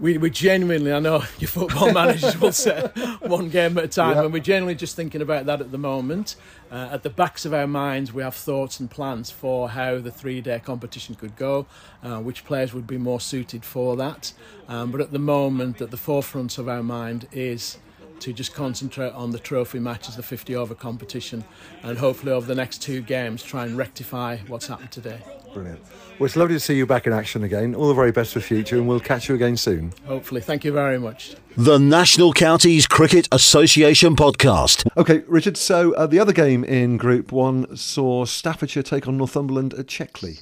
We, 0.00 0.16
we 0.18 0.30
genuinely, 0.30 0.92
I 0.92 1.00
know 1.00 1.24
your 1.38 1.48
football 1.48 1.92
managers 1.92 2.40
will 2.40 2.52
say 2.52 2.80
one 3.20 3.48
game 3.48 3.76
at 3.78 3.84
a 3.84 3.88
time, 3.88 4.16
yep. 4.16 4.24
and 4.24 4.32
we're 4.32 4.42
generally 4.42 4.74
just 4.74 4.96
thinking 4.96 5.22
about 5.22 5.46
that 5.46 5.60
at 5.60 5.72
the 5.72 5.78
moment. 5.78 6.36
Uh, 6.70 6.88
at 6.92 7.02
the 7.02 7.10
backs 7.10 7.44
of 7.44 7.54
our 7.54 7.66
minds, 7.66 8.12
we 8.12 8.22
have 8.22 8.34
thoughts 8.34 8.78
and 8.78 8.90
plans 8.90 9.30
for 9.30 9.70
how 9.70 9.98
the 9.98 10.10
three 10.10 10.40
day 10.40 10.60
competition 10.60 11.14
could 11.14 11.34
go, 11.36 11.66
uh, 12.02 12.18
which 12.18 12.44
players 12.44 12.72
would 12.72 12.86
be 12.86 12.98
more 12.98 13.20
suited 13.20 13.64
for 13.64 13.96
that. 13.96 14.32
Um, 14.68 14.90
but 14.90 15.00
at 15.00 15.12
the 15.12 15.18
moment, 15.18 15.80
at 15.80 15.90
the 15.90 15.96
forefront 15.96 16.58
of 16.58 16.68
our 16.68 16.82
mind 16.82 17.26
is 17.32 17.78
to 18.20 18.32
just 18.32 18.54
concentrate 18.54 19.12
on 19.12 19.30
the 19.30 19.38
trophy 19.38 19.78
matches, 19.78 20.16
the 20.16 20.22
50 20.22 20.56
over 20.56 20.74
competition, 20.74 21.44
and 21.82 21.98
hopefully 21.98 22.32
over 22.32 22.46
the 22.46 22.54
next 22.54 22.82
two 22.82 23.00
games 23.00 23.42
try 23.42 23.64
and 23.64 23.76
rectify 23.76 24.38
what's 24.48 24.66
happened 24.66 24.90
today. 24.90 25.20
Brilliant. 25.54 25.80
Well, 26.18 26.26
it's 26.26 26.36
lovely 26.36 26.56
to 26.56 26.60
see 26.60 26.76
you 26.76 26.86
back 26.86 27.06
in 27.06 27.12
action 27.12 27.44
again. 27.44 27.74
All 27.74 27.88
the 27.88 27.94
very 27.94 28.12
best 28.12 28.32
for 28.32 28.40
the 28.40 28.44
future, 28.44 28.76
and 28.76 28.88
we'll 28.88 29.00
catch 29.00 29.28
you 29.28 29.34
again 29.34 29.56
soon. 29.56 29.92
Hopefully. 30.04 30.40
Thank 30.40 30.64
you 30.64 30.72
very 30.72 30.98
much. 30.98 31.36
The 31.56 31.78
National 31.78 32.32
Counties 32.32 32.86
Cricket 32.86 33.28
Association 33.32 34.16
podcast. 34.16 34.88
Okay, 34.96 35.22
Richard. 35.26 35.56
So 35.56 35.92
uh, 35.94 36.06
the 36.06 36.18
other 36.18 36.32
game 36.32 36.64
in 36.64 36.96
Group 36.96 37.32
One 37.32 37.76
saw 37.76 38.24
Staffordshire 38.24 38.82
take 38.82 39.06
on 39.08 39.16
Northumberland 39.16 39.74
at 39.74 39.86
Checkley. 39.86 40.40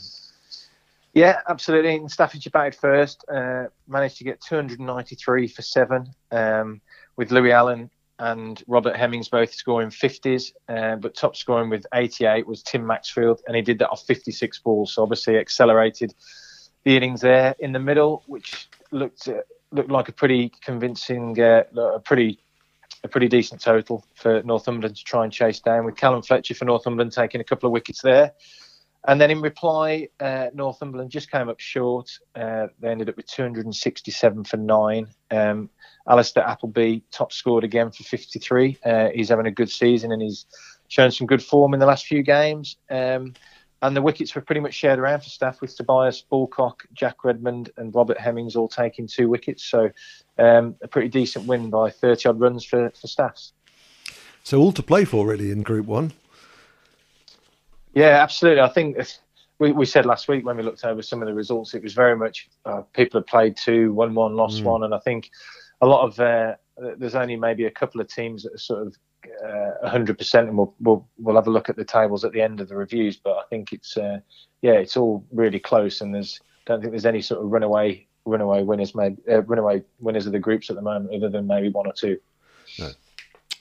Yeah, 1.17 1.41
absolutely. 1.49 1.97
And 1.97 2.11
Staffordshire 2.11 2.51
batted 2.51 2.75
first, 2.75 3.25
uh, 3.33 3.69
managed 3.89 4.19
to 4.19 4.25
get 4.25 4.39
293 4.43 5.49
for 5.49 5.63
seven, 5.63 6.09
um, 6.31 6.83
with 7.17 7.31
Louis 7.31 7.53
Allen 7.53 7.91
and 8.19 8.63
Robert 8.67 8.97
Hemmings 8.97 9.29
both 9.29 9.53
scoring 9.53 9.91
50s, 9.91 10.53
uh, 10.69 10.97
but 10.97 11.15
top 11.15 11.37
scoring 11.37 11.69
with 11.69 11.87
88 11.93 12.47
was 12.47 12.63
Tim 12.63 12.87
Maxfield, 12.87 13.43
and 13.47 13.57
he 13.57 13.63
did 13.63 13.79
that 13.81 13.91
off 13.91 14.07
56 14.07 14.59
balls. 14.61 14.95
So 14.95 15.03
obviously 15.03 15.37
accelerated 15.37 16.15
the 16.85 16.97
innings 16.97 17.21
there 17.21 17.55
in 17.59 17.73
the 17.73 17.79
middle, 17.79 18.23
which 18.27 18.69
looked 18.91 19.29
uh, 19.29 19.43
looked 19.73 19.91
like 19.91 20.09
a 20.09 20.13
pretty 20.13 20.53
convincing, 20.63 21.39
uh, 21.41 21.65
a 21.77 22.01
pretty 22.01 22.39
a 23.05 23.09
pretty 23.09 23.29
decent 23.29 23.61
total 23.61 24.05
for 24.15 24.43
Northumberland 24.43 24.97
to 24.97 25.05
try 25.05 25.25
and 25.25 25.33
chase 25.33 25.61
down. 25.61 25.85
With 25.85 25.97
Callum 25.97 26.23
Fletcher 26.23 26.55
for 26.55 26.65
Northumberland 26.65 27.13
taking 27.13 27.41
a 27.41 27.45
couple 27.45 27.67
of 27.67 27.73
wickets 27.73 28.03
there. 28.03 28.33
And 29.07 29.21
then 29.21 29.31
in 29.31 29.41
reply, 29.41 30.09
uh, 30.19 30.49
Northumberland 30.53 31.11
just 31.11 31.31
came 31.31 31.49
up 31.49 31.61
short. 31.61 32.11
Uh, 32.35 32.67
they 32.81 32.89
ended 32.89 33.09
up 33.09 33.17
with 33.17 33.27
267 33.27 34.45
for 34.45 34.57
nine. 34.57 35.07
Um, 35.31 35.71
Alistair 36.09 36.45
Appleby 36.45 37.01
top 37.13 37.33
scored 37.33 37.63
again 37.63 37.91
for 37.93 38.03
53. 38.03 38.79
Uh, 38.85 39.09
he's 39.15 39.29
having 39.29 39.47
a 39.47 39.51
good 39.51 39.71
season 39.71 40.11
and 40.11 40.21
he's 40.21 40.47
shown 40.89 41.13
some 41.13 41.27
good 41.27 41.43
form 41.43 41.73
in 41.73 41.81
the 41.81 41.87
last 41.87 42.07
few 42.07 42.23
games. 42.23 42.77
Um, 42.91 43.35
and 43.83 43.95
the 43.95 44.03
wickets 44.03 44.35
were 44.35 44.41
pretty 44.41 44.61
much 44.61 44.75
shared 44.75 44.99
around 44.99 45.21
for 45.21 45.29
staff 45.29 45.61
with 45.61 45.77
Tobias 45.77 46.23
Bulcock, 46.23 46.85
Jack 46.93 47.25
Redmond, 47.25 47.71
and 47.77 47.95
Robert 47.95 48.19
Hemmings 48.19 48.57
all 48.57 48.69
taking 48.69 49.07
two 49.07 49.29
wickets. 49.29 49.65
So 49.65 49.91
um, 50.39 50.75
a 50.83 50.89
pretty 50.89 51.09
decent 51.09 51.47
win 51.47 51.71
by 51.71 51.91
30 51.91 52.31
odd 52.31 52.41
runs 52.41 52.65
for, 52.65 52.91
for 52.91 53.07
staffs. 53.07 53.53
So 54.43 54.61
all 54.61 54.73
to 54.73 54.83
play 54.83 55.05
for 55.05 55.27
really 55.27 55.51
in 55.51 55.63
Group 55.63 55.87
One. 55.87 56.13
Yeah, 57.97 58.23
absolutely. 58.23 58.61
I 58.61 58.69
think 58.69 58.99
we, 59.59 59.73
we 59.73 59.87
said 59.87 60.05
last 60.05 60.29
week 60.29 60.45
when 60.45 60.59
we 60.59 60.63
looked 60.63 60.85
over 60.85 61.01
some 61.01 61.23
of 61.23 61.29
the 61.29 61.33
results, 61.33 61.73
it 61.73 61.83
was 61.83 61.95
very 61.95 62.15
much 62.15 62.51
uh, 62.67 62.83
people 62.93 63.19
had 63.19 63.27
played 63.27 63.57
two, 63.57 63.95
won 63.95 64.15
one, 64.15 64.37
lost 64.37 64.61
mm. 64.61 64.65
one, 64.65 64.83
and 64.85 64.95
I 64.95 64.99
think 64.99 65.31
a 65.81 65.87
lot 65.87 66.05
of 66.05 66.21
uh, 66.21 66.57
there's 66.99 67.15
only 67.15 67.37
maybe 67.37 67.65
a 67.65 67.71
couple 67.71 68.03
of 68.03 68.09
teams 68.09 68.43
that 68.43 68.53
are 68.53 68.59
sort 68.59 68.87
of 68.87 68.97
uh, 69.43 69.89
100%, 69.89 70.35
and 70.41 70.59
we'll, 70.59 70.75
we'll 70.79 71.09
we'll 71.17 71.37
have 71.37 71.47
a 71.47 71.51
look 71.51 71.71
at 71.71 71.77
the 71.77 71.87
tables 71.87 72.23
at 72.23 72.33
the 72.33 72.43
end 72.43 72.61
of 72.61 72.69
the 72.69 72.77
reviews. 72.77 73.17
But 73.17 73.39
I 73.39 73.45
think 73.49 73.73
it's 73.73 73.97
uh, 73.97 74.19
yeah, 74.61 74.75
it's 74.75 74.99
all 74.99 75.25
really 75.33 75.59
close, 75.59 76.03
and 76.03 76.15
there's 76.15 76.39
don't 76.67 76.83
think 76.83 76.93
there's 76.93 77.07
any 77.07 77.23
sort 77.23 77.43
of 77.43 77.51
runaway 77.51 78.07
runaway 78.27 78.63
winners, 78.63 78.95
maybe 78.95 79.17
uh, 79.31 79.41
runaway 79.45 79.83
winners 80.01 80.27
of 80.27 80.33
the 80.33 80.39
groups 80.39 80.69
at 80.69 80.77
the 80.77 80.83
moment, 80.83 81.15
other 81.15 81.31
than 81.31 81.47
maybe 81.47 81.71
one 81.71 81.87
or 81.87 81.95
two. 81.95 82.19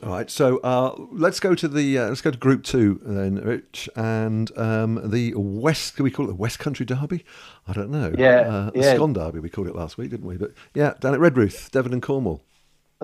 All 0.03 0.09
right, 0.09 0.29
so 0.29 0.57
uh, 0.57 0.93
let's 1.11 1.39
go 1.39 1.55
to 1.55 1.67
the 1.69 1.97
uh, 1.97 2.07
let's 2.09 2.21
go 2.21 2.29
to 2.29 2.37
Group 2.37 2.63
Two 2.63 2.99
then, 3.01 3.35
Rich, 3.35 3.89
and 3.95 4.51
um, 4.57 5.09
the 5.09 5.33
West. 5.35 5.95
Can 5.95 6.03
we 6.03 6.11
call 6.11 6.25
it 6.25 6.29
the 6.29 6.35
West 6.35 6.59
Country 6.59 6.85
Derby? 6.85 7.23
I 7.65 7.73
don't 7.73 7.91
know. 7.91 8.13
Yeah, 8.17 8.41
uh, 8.41 8.71
yeah. 8.75 8.95
Scone 8.95 9.13
Derby 9.13 9.39
we 9.39 9.49
called 9.49 9.67
it 9.67 9.75
last 9.75 9.97
week, 9.97 10.09
didn't 10.09 10.27
we? 10.27 10.35
But 10.35 10.51
yeah, 10.73 10.95
down 10.99 11.13
at 11.13 11.21
Redruth, 11.21 11.71
Devon 11.71 11.93
and 11.93 12.01
Cornwall. 12.01 12.41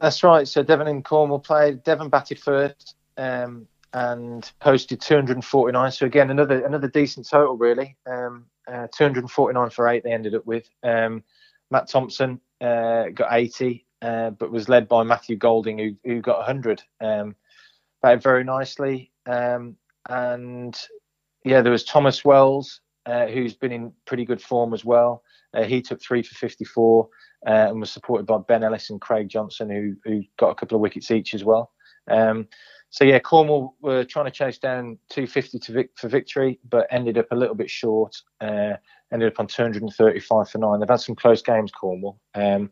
That's 0.01 0.21
right. 0.21 0.45
So 0.47 0.63
Devon 0.63 0.87
and 0.87 1.03
Cornwall 1.03 1.39
played. 1.39 1.83
Devon 1.83 2.09
batted 2.09 2.39
first 2.39 2.95
um, 3.17 3.67
and 3.93 4.51
posted 4.59 4.99
249. 4.99 5.91
So 5.91 6.05
again, 6.05 6.29
another 6.29 6.65
another 6.65 6.89
decent 6.89 7.27
total, 7.29 7.55
really. 7.55 7.95
Um, 8.05 8.45
uh, 8.67 8.87
249 8.93 9.69
for 9.69 9.87
eight. 9.87 10.03
They 10.03 10.11
ended 10.11 10.35
up 10.35 10.45
with. 10.45 10.69
Um, 10.83 11.23
Matt 11.71 11.87
Thompson 11.87 12.41
uh, 12.59 13.05
got 13.09 13.33
80 13.33 13.85
uh, 14.01 14.31
but 14.31 14.51
was 14.51 14.69
led 14.69 14.87
by 14.87 15.03
Matthew 15.03 15.35
Golding, 15.35 15.77
who, 15.77 15.95
who 16.03 16.21
got 16.21 16.37
100. 16.37 16.81
Um, 17.01 17.35
very 18.03 18.43
nicely. 18.43 19.11
Um, 19.25 19.75
and 20.09 20.77
yeah, 21.45 21.61
there 21.61 21.71
was 21.71 21.83
Thomas 21.83 22.25
Wells, 22.25 22.81
uh, 23.05 23.27
who's 23.27 23.53
been 23.53 23.71
in 23.71 23.93
pretty 24.05 24.25
good 24.25 24.41
form 24.41 24.73
as 24.73 24.83
well. 24.83 25.23
Uh, 25.53 25.63
he 25.63 25.81
took 25.81 26.01
three 26.01 26.23
for 26.23 26.35
54 26.35 27.09
uh, 27.45 27.49
and 27.49 27.79
was 27.79 27.91
supported 27.91 28.25
by 28.25 28.37
Ben 28.47 28.63
Ellis 28.63 28.89
and 28.89 29.01
Craig 29.01 29.29
Johnson, 29.29 29.69
who, 29.69 29.95
who 30.05 30.23
got 30.37 30.49
a 30.49 30.55
couple 30.55 30.75
of 30.75 30.81
wickets 30.81 31.11
each 31.11 31.33
as 31.33 31.43
well. 31.43 31.71
Um, 32.09 32.47
so 32.89 33.05
yeah, 33.05 33.19
Cornwall 33.19 33.75
were 33.81 34.03
trying 34.03 34.25
to 34.25 34.31
chase 34.31 34.57
down 34.57 34.97
250 35.09 35.59
to 35.59 35.71
vic- 35.71 35.91
for 35.95 36.09
victory, 36.09 36.59
but 36.69 36.87
ended 36.91 37.17
up 37.17 37.27
a 37.31 37.35
little 37.35 37.55
bit 37.55 37.69
short. 37.69 38.15
Uh, 38.41 38.73
ended 39.13 39.31
up 39.31 39.39
on 39.39 39.47
235 39.47 40.49
for 40.49 40.57
nine. 40.57 40.79
They've 40.79 40.89
had 40.89 40.99
some 40.99 41.15
close 41.15 41.41
games, 41.41 41.71
Cornwall. 41.71 42.19
Um, 42.35 42.69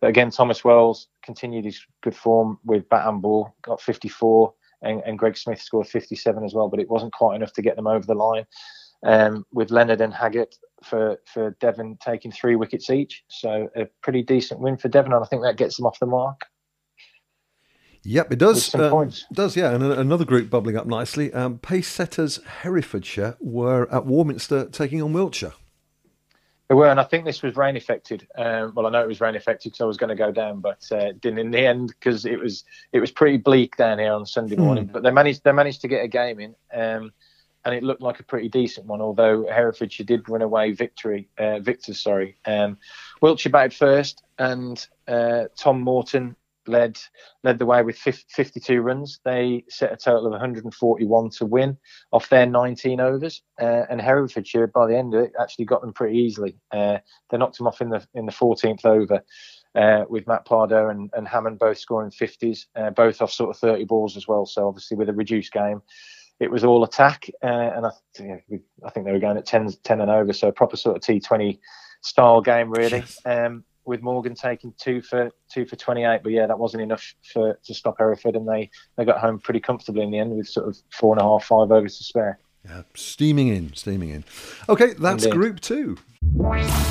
but 0.00 0.08
again, 0.08 0.30
Thomas 0.30 0.64
Wells 0.64 1.08
continued 1.22 1.64
his 1.64 1.84
good 2.02 2.14
form 2.14 2.58
with 2.64 2.88
bat 2.88 3.06
and 3.08 3.20
ball, 3.20 3.54
got 3.62 3.80
54, 3.80 4.52
and, 4.82 5.02
and 5.04 5.18
Greg 5.18 5.36
Smith 5.36 5.60
scored 5.60 5.88
57 5.88 6.44
as 6.44 6.54
well, 6.54 6.68
but 6.68 6.80
it 6.80 6.88
wasn't 6.88 7.12
quite 7.12 7.36
enough 7.36 7.52
to 7.54 7.62
get 7.62 7.76
them 7.76 7.86
over 7.86 8.06
the 8.06 8.14
line. 8.14 8.44
Um, 9.04 9.46
with 9.52 9.70
Leonard 9.70 10.00
and 10.00 10.12
Haggett 10.12 10.56
for, 10.82 11.20
for 11.32 11.56
Devon 11.60 11.98
taking 12.04 12.32
three 12.32 12.56
wickets 12.56 12.90
each. 12.90 13.22
So 13.28 13.68
a 13.76 13.86
pretty 14.02 14.24
decent 14.24 14.60
win 14.60 14.76
for 14.76 14.88
Devon, 14.88 15.12
and 15.12 15.22
I 15.22 15.26
think 15.28 15.42
that 15.44 15.56
gets 15.56 15.76
them 15.76 15.86
off 15.86 16.00
the 16.00 16.06
mark. 16.06 16.40
Yep, 18.02 18.32
it 18.32 18.38
does. 18.38 18.74
Uh, 18.74 19.10
does 19.32 19.56
yeah, 19.56 19.72
and 19.72 19.84
another 19.84 20.24
group 20.24 20.50
bubbling 20.50 20.76
up 20.76 20.86
nicely. 20.86 21.32
Um, 21.32 21.58
pace 21.58 21.88
setters 21.88 22.42
Herefordshire 22.62 23.36
were 23.40 23.88
at 23.92 24.06
Warminster 24.06 24.68
taking 24.68 25.02
on 25.02 25.12
Wiltshire. 25.12 25.52
They 26.68 26.74
were, 26.74 26.88
and 26.88 27.00
I 27.00 27.04
think 27.04 27.24
this 27.24 27.42
was 27.42 27.56
rain 27.56 27.76
affected. 27.76 28.26
Um, 28.36 28.72
well, 28.74 28.86
I 28.86 28.90
know 28.90 29.02
it 29.02 29.08
was 29.08 29.22
rain 29.22 29.36
affected 29.36 29.70
because 29.70 29.80
I 29.80 29.86
was 29.86 29.96
going 29.96 30.10
to 30.10 30.14
go 30.14 30.30
down, 30.30 30.60
but 30.60 30.86
uh, 30.92 31.12
didn't 31.18 31.38
in 31.38 31.50
the 31.50 31.66
end 31.66 31.88
because 31.88 32.26
it 32.26 32.38
was 32.38 32.64
it 32.92 33.00
was 33.00 33.10
pretty 33.10 33.38
bleak 33.38 33.76
down 33.76 33.98
here 33.98 34.12
on 34.12 34.26
Sunday 34.26 34.56
hmm. 34.56 34.64
morning. 34.64 34.88
Mm. 34.88 34.92
But 34.92 35.02
they 35.02 35.10
managed 35.10 35.44
they 35.44 35.52
managed 35.52 35.80
to 35.80 35.88
get 35.88 36.04
a 36.04 36.08
game 36.08 36.40
in, 36.40 36.54
um, 36.74 37.12
and 37.64 37.74
it 37.74 37.82
looked 37.82 38.02
like 38.02 38.20
a 38.20 38.24
pretty 38.24 38.50
decent 38.50 38.86
one. 38.86 39.00
Although 39.00 39.46
Herefordshire 39.46 40.04
did 40.04 40.28
run 40.28 40.42
away 40.42 40.72
victory, 40.72 41.30
uh, 41.38 41.60
victors, 41.60 42.02
sorry. 42.02 42.36
Um, 42.44 42.76
Wiltshire 43.22 43.50
batted 43.50 43.72
first, 43.72 44.22
and 44.38 44.86
uh, 45.06 45.44
Tom 45.56 45.80
Morton 45.80 46.36
led 46.68 46.98
led 47.42 47.58
the 47.58 47.66
way 47.66 47.82
with 47.82 47.96
52 47.96 48.80
runs. 48.80 49.20
They 49.24 49.64
set 49.68 49.92
a 49.92 49.96
total 49.96 50.26
of 50.26 50.32
141 50.32 51.30
to 51.30 51.46
win 51.46 51.76
off 52.12 52.28
their 52.28 52.46
19 52.46 53.00
overs, 53.00 53.42
uh, 53.60 53.84
and 53.90 54.00
Herefordshire 54.00 54.68
by 54.68 54.86
the 54.86 54.96
end 54.96 55.14
of 55.14 55.22
it 55.22 55.32
actually 55.40 55.64
got 55.64 55.80
them 55.80 55.92
pretty 55.92 56.18
easily. 56.18 56.56
Uh, 56.70 56.98
they 57.30 57.38
knocked 57.38 57.58
them 57.58 57.66
off 57.66 57.80
in 57.80 57.90
the 57.90 58.06
in 58.14 58.26
the 58.26 58.32
14th 58.32 58.84
over. 58.84 59.22
Uh, 59.74 60.04
with 60.08 60.26
Matt 60.26 60.46
Pardo 60.46 60.88
and, 60.88 61.10
and, 61.12 61.28
Hammond 61.28 61.58
both 61.58 61.78
scoring 61.78 62.10
50s, 62.10 62.64
uh, 62.74 62.88
both 62.90 63.20
off 63.20 63.30
sort 63.30 63.50
of 63.50 63.58
30 63.58 63.84
balls 63.84 64.16
as 64.16 64.26
well. 64.26 64.46
So 64.46 64.66
obviously 64.66 64.96
with 64.96 65.10
a 65.10 65.12
reduced 65.12 65.52
game, 65.52 65.82
it 66.40 66.50
was 66.50 66.64
all 66.64 66.84
attack, 66.84 67.28
uh, 67.42 67.46
and 67.46 67.86
I, 67.86 67.90
I, 68.84 68.90
think 68.90 69.06
they 69.06 69.12
were 69.12 69.18
going 69.18 69.36
at 69.36 69.46
10, 69.46 69.68
10 69.84 70.00
and 70.00 70.10
over, 70.10 70.32
so 70.32 70.48
a 70.48 70.52
proper 70.52 70.76
sort 70.76 70.96
of 70.96 71.02
T20 71.02 71.58
style 72.00 72.40
game 72.40 72.70
really. 72.70 73.04
Um, 73.26 73.64
with 73.88 74.02
Morgan 74.02 74.34
taking 74.34 74.72
two 74.76 75.00
for 75.00 75.30
two 75.50 75.64
for 75.64 75.74
28. 75.74 76.20
But 76.22 76.32
yeah, 76.32 76.46
that 76.46 76.58
wasn't 76.58 76.82
enough 76.82 77.14
for 77.32 77.58
to 77.64 77.74
stop 77.74 77.96
Hereford, 77.98 78.36
and 78.36 78.46
they 78.46 78.70
they 78.96 79.04
got 79.04 79.18
home 79.18 79.40
pretty 79.40 79.60
comfortably 79.60 80.02
in 80.02 80.10
the 80.10 80.18
end 80.18 80.36
with 80.36 80.46
sort 80.46 80.68
of 80.68 80.76
four 80.92 81.14
and 81.14 81.20
a 81.20 81.24
half, 81.24 81.44
five 81.44 81.72
overs 81.72 81.96
to 81.98 82.04
spare. 82.04 82.38
Yeah, 82.64 82.82
steaming 82.94 83.48
in, 83.48 83.72
steaming 83.74 84.10
in. 84.10 84.24
Okay, 84.68 84.94
that's 84.94 85.24
Indeed. 85.24 85.36
Group 85.36 85.60
Two. 85.60 85.96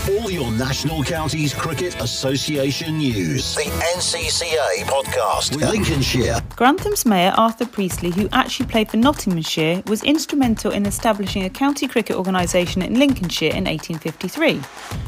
All 0.10 0.32
your 0.32 0.50
National 0.52 1.04
Counties 1.04 1.54
Cricket 1.54 2.02
Association 2.02 2.98
news. 2.98 3.56
The 3.56 3.64
NCCA 3.64 4.86
podcast 4.86 5.54
with 5.54 5.70
Lincolnshire. 5.70 6.40
Grantham's 6.56 7.06
Mayor 7.06 7.34
Arthur 7.36 7.66
Priestley, 7.66 8.12
who 8.12 8.30
actually 8.32 8.68
played 8.68 8.90
for 8.90 8.96
Nottinghamshire, 8.96 9.84
was 9.88 10.02
instrumental 10.04 10.72
in 10.72 10.86
establishing 10.86 11.44
a 11.44 11.50
county 11.50 11.90
cricket 11.90 12.16
organisation 12.16 12.82
in 12.82 12.98
Lincolnshire 12.98 13.50
in 13.54 13.66
1853. 13.66 14.62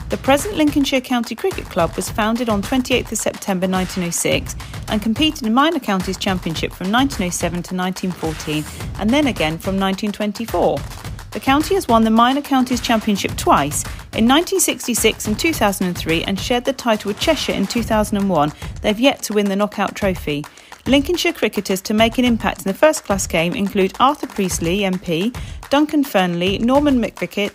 The 0.10 0.18
present 0.18 0.56
Lincolnshire 0.56 1.02
County 1.02 1.34
Cricket 1.36 1.66
Club 1.66 1.96
was 1.96 2.10
founded 2.10 2.50
on 2.50 2.62
28th 2.62 3.16
September 3.16 3.68
1906 3.68 4.56
and 4.90 5.02
competed 5.02 5.48
in 5.48 5.54
Minor 5.54 5.80
Counties 5.80 6.18
Championship 6.18 6.74
from 6.74 6.92
1907 6.92 7.64
to 7.64 7.76
1914 7.76 8.66
and 9.00 9.10
then 9.10 9.28
again 9.28 9.58
from 9.58 9.80
1924. 9.80 10.49
The 10.52 11.40
county 11.40 11.76
has 11.76 11.88
won 11.88 12.04
the 12.04 12.10
Minor 12.10 12.42
Counties 12.42 12.82
Championship 12.82 13.38
twice, 13.38 13.84
in 14.14 14.28
1966 14.28 15.28
and 15.28 15.40
2003, 15.40 16.24
and 16.24 16.40
shared 16.40 16.66
the 16.66 16.74
title 16.74 17.10
with 17.10 17.20
Cheshire 17.20 17.54
in 17.54 17.68
2001. 17.68 18.52
They've 18.82 19.00
yet 19.00 19.22
to 19.24 19.34
win 19.34 19.46
the 19.46 19.56
knockout 19.56 19.96
trophy. 19.96 20.44
Lincolnshire 20.88 21.34
cricketers 21.34 21.82
to 21.84 21.94
make 21.94 22.18
an 22.18 22.26
impact 22.26 22.60
in 22.60 22.64
the 22.64 22.74
first 22.74 23.04
class 23.04 23.28
game 23.28 23.54
include 23.54 23.94
Arthur 24.00 24.26
Priestley, 24.26 24.80
MP, 24.80 25.38
Duncan 25.70 26.04
Fearnley, 26.04 26.60
Norman 26.60 27.00
McVicker, 27.00 27.52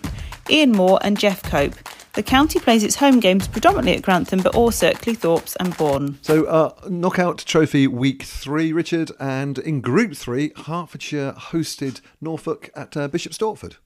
Ian 0.48 0.70
Moore, 0.70 1.00
and 1.02 1.18
Geoff 1.18 1.42
Cope. 1.42 1.74
The 2.14 2.22
county 2.22 2.60
plays 2.60 2.84
its 2.84 2.94
home 2.94 3.18
games 3.18 3.48
predominantly 3.48 3.96
at 3.96 4.02
Grantham, 4.02 4.40
but 4.40 4.54
also 4.54 4.86
at 4.86 5.00
Cleethorpes 5.00 5.56
and 5.58 5.76
Bourne. 5.76 6.16
So, 6.22 6.44
uh, 6.44 6.72
knockout 6.88 7.38
trophy 7.38 7.88
week 7.88 8.22
three, 8.22 8.72
Richard, 8.72 9.10
and 9.18 9.58
in 9.58 9.80
Group 9.80 10.14
three, 10.14 10.52
Hertfordshire 10.54 11.32
hosted 11.32 12.00
Norfolk 12.20 12.70
at 12.76 12.96
uh, 12.96 13.08
Bishop 13.08 13.32
Stortford. 13.32 13.78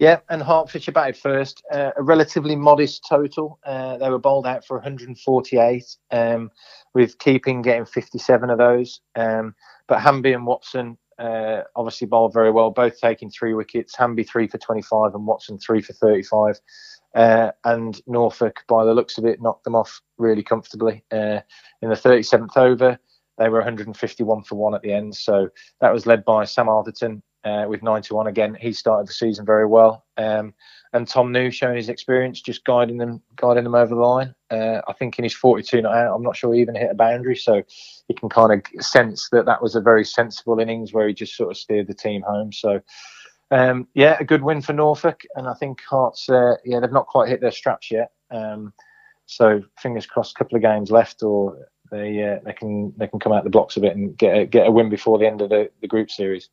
Yeah, 0.00 0.18
and 0.28 0.42
Hertfordshire 0.42 0.92
batted 0.92 1.16
first. 1.16 1.62
Uh, 1.72 1.92
a 1.96 2.02
relatively 2.02 2.56
modest 2.56 3.06
total. 3.08 3.60
Uh, 3.64 3.98
they 3.98 4.10
were 4.10 4.18
bowled 4.18 4.46
out 4.46 4.64
for 4.64 4.76
148, 4.76 5.84
um, 6.10 6.50
with 6.92 7.18
keeping 7.18 7.62
getting 7.62 7.86
57 7.86 8.50
of 8.50 8.58
those. 8.58 9.00
Um, 9.14 9.54
but 9.86 10.00
Hanby 10.00 10.32
and 10.32 10.44
Watson 10.44 10.98
uh, 11.18 11.62
obviously 11.74 12.06
bowled 12.06 12.32
very 12.32 12.50
well, 12.50 12.70
both 12.70 13.00
taking 13.00 13.30
three 13.30 13.54
wickets. 13.54 13.96
Hanby 13.96 14.22
three 14.22 14.46
for 14.46 14.58
25 14.58 15.14
and 15.14 15.26
Watson 15.26 15.58
three 15.58 15.82
for 15.82 15.92
35. 15.92 16.60
Uh, 17.14 17.50
and 17.64 18.00
Norfolk, 18.06 18.64
by 18.68 18.84
the 18.84 18.94
looks 18.94 19.18
of 19.18 19.24
it, 19.24 19.40
knocked 19.40 19.64
them 19.64 19.74
off 19.74 20.00
really 20.18 20.42
comfortably 20.42 21.04
uh, 21.10 21.40
in 21.82 21.88
the 21.88 21.94
37th 21.94 22.56
over. 22.56 22.98
they 23.38 23.48
were 23.48 23.58
151 23.58 24.42
for 24.42 24.56
one 24.56 24.74
at 24.74 24.82
the 24.82 24.92
end. 24.92 25.14
So 25.14 25.48
that 25.80 25.92
was 25.92 26.06
led 26.06 26.24
by 26.24 26.44
Sam 26.44 26.66
Arthurton 26.66 27.22
uh, 27.44 27.66
with 27.68 27.82
91 27.82 28.26
again. 28.26 28.56
He 28.60 28.72
started 28.72 29.08
the 29.08 29.12
season 29.12 29.46
very 29.46 29.66
well. 29.66 30.04
Um, 30.16 30.54
and 30.92 31.06
Tom 31.06 31.32
New 31.32 31.50
showing 31.50 31.76
his 31.76 31.88
experience, 31.88 32.40
just 32.40 32.64
guiding 32.64 32.98
them, 32.98 33.22
guiding 33.36 33.64
them 33.64 33.74
over 33.74 33.94
the 33.94 34.00
line. 34.00 34.34
Uh, 34.50 34.80
I 34.88 34.92
think 34.92 35.18
in 35.18 35.24
his 35.24 35.34
42 35.34 35.82
not 35.82 35.94
out, 35.94 36.14
I'm 36.14 36.22
not 36.22 36.36
sure 36.36 36.52
he 36.54 36.60
even 36.60 36.74
hit 36.74 36.90
a 36.90 36.94
boundary, 36.94 37.36
so 37.36 37.62
you 38.08 38.14
can 38.14 38.28
kind 38.28 38.52
of 38.52 38.84
sense 38.84 39.28
that 39.30 39.46
that 39.46 39.62
was 39.62 39.74
a 39.74 39.80
very 39.80 40.04
sensible 40.04 40.58
innings 40.58 40.92
where 40.92 41.06
he 41.06 41.14
just 41.14 41.36
sort 41.36 41.50
of 41.50 41.56
steered 41.56 41.88
the 41.88 41.94
team 41.94 42.22
home. 42.22 42.52
So. 42.52 42.80
Um, 43.50 43.88
yeah, 43.94 44.16
a 44.20 44.24
good 44.24 44.42
win 44.42 44.60
for 44.60 44.72
Norfolk, 44.72 45.22
and 45.34 45.48
I 45.48 45.54
think 45.54 45.80
Herts. 45.90 46.28
Uh, 46.28 46.56
yeah, 46.64 46.80
they've 46.80 46.92
not 46.92 47.06
quite 47.06 47.28
hit 47.28 47.40
their 47.40 47.50
straps 47.50 47.90
yet. 47.90 48.12
Um, 48.30 48.72
so 49.26 49.62
fingers 49.78 50.06
crossed, 50.06 50.34
a 50.36 50.38
couple 50.38 50.56
of 50.56 50.62
games 50.62 50.90
left, 50.90 51.22
or 51.22 51.68
they 51.90 52.22
uh, 52.22 52.38
they 52.44 52.52
can 52.52 52.92
they 52.96 53.06
can 53.06 53.18
come 53.18 53.32
out 53.32 53.44
the 53.44 53.50
blocks 53.50 53.76
a 53.76 53.80
bit 53.80 53.96
and 53.96 54.16
get 54.16 54.36
a, 54.36 54.46
get 54.46 54.66
a 54.66 54.70
win 54.70 54.90
before 54.90 55.18
the 55.18 55.26
end 55.26 55.40
of 55.40 55.48
the, 55.48 55.70
the 55.80 55.88
group 55.88 56.10
series. 56.10 56.48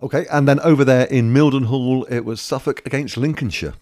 Okay, 0.00 0.26
and 0.30 0.46
then 0.46 0.60
over 0.60 0.84
there 0.84 1.06
in 1.06 1.34
Mildenhall, 1.34 2.10
it 2.10 2.24
was 2.24 2.40
Suffolk 2.40 2.86
against 2.86 3.16
Lincolnshire. 3.16 3.74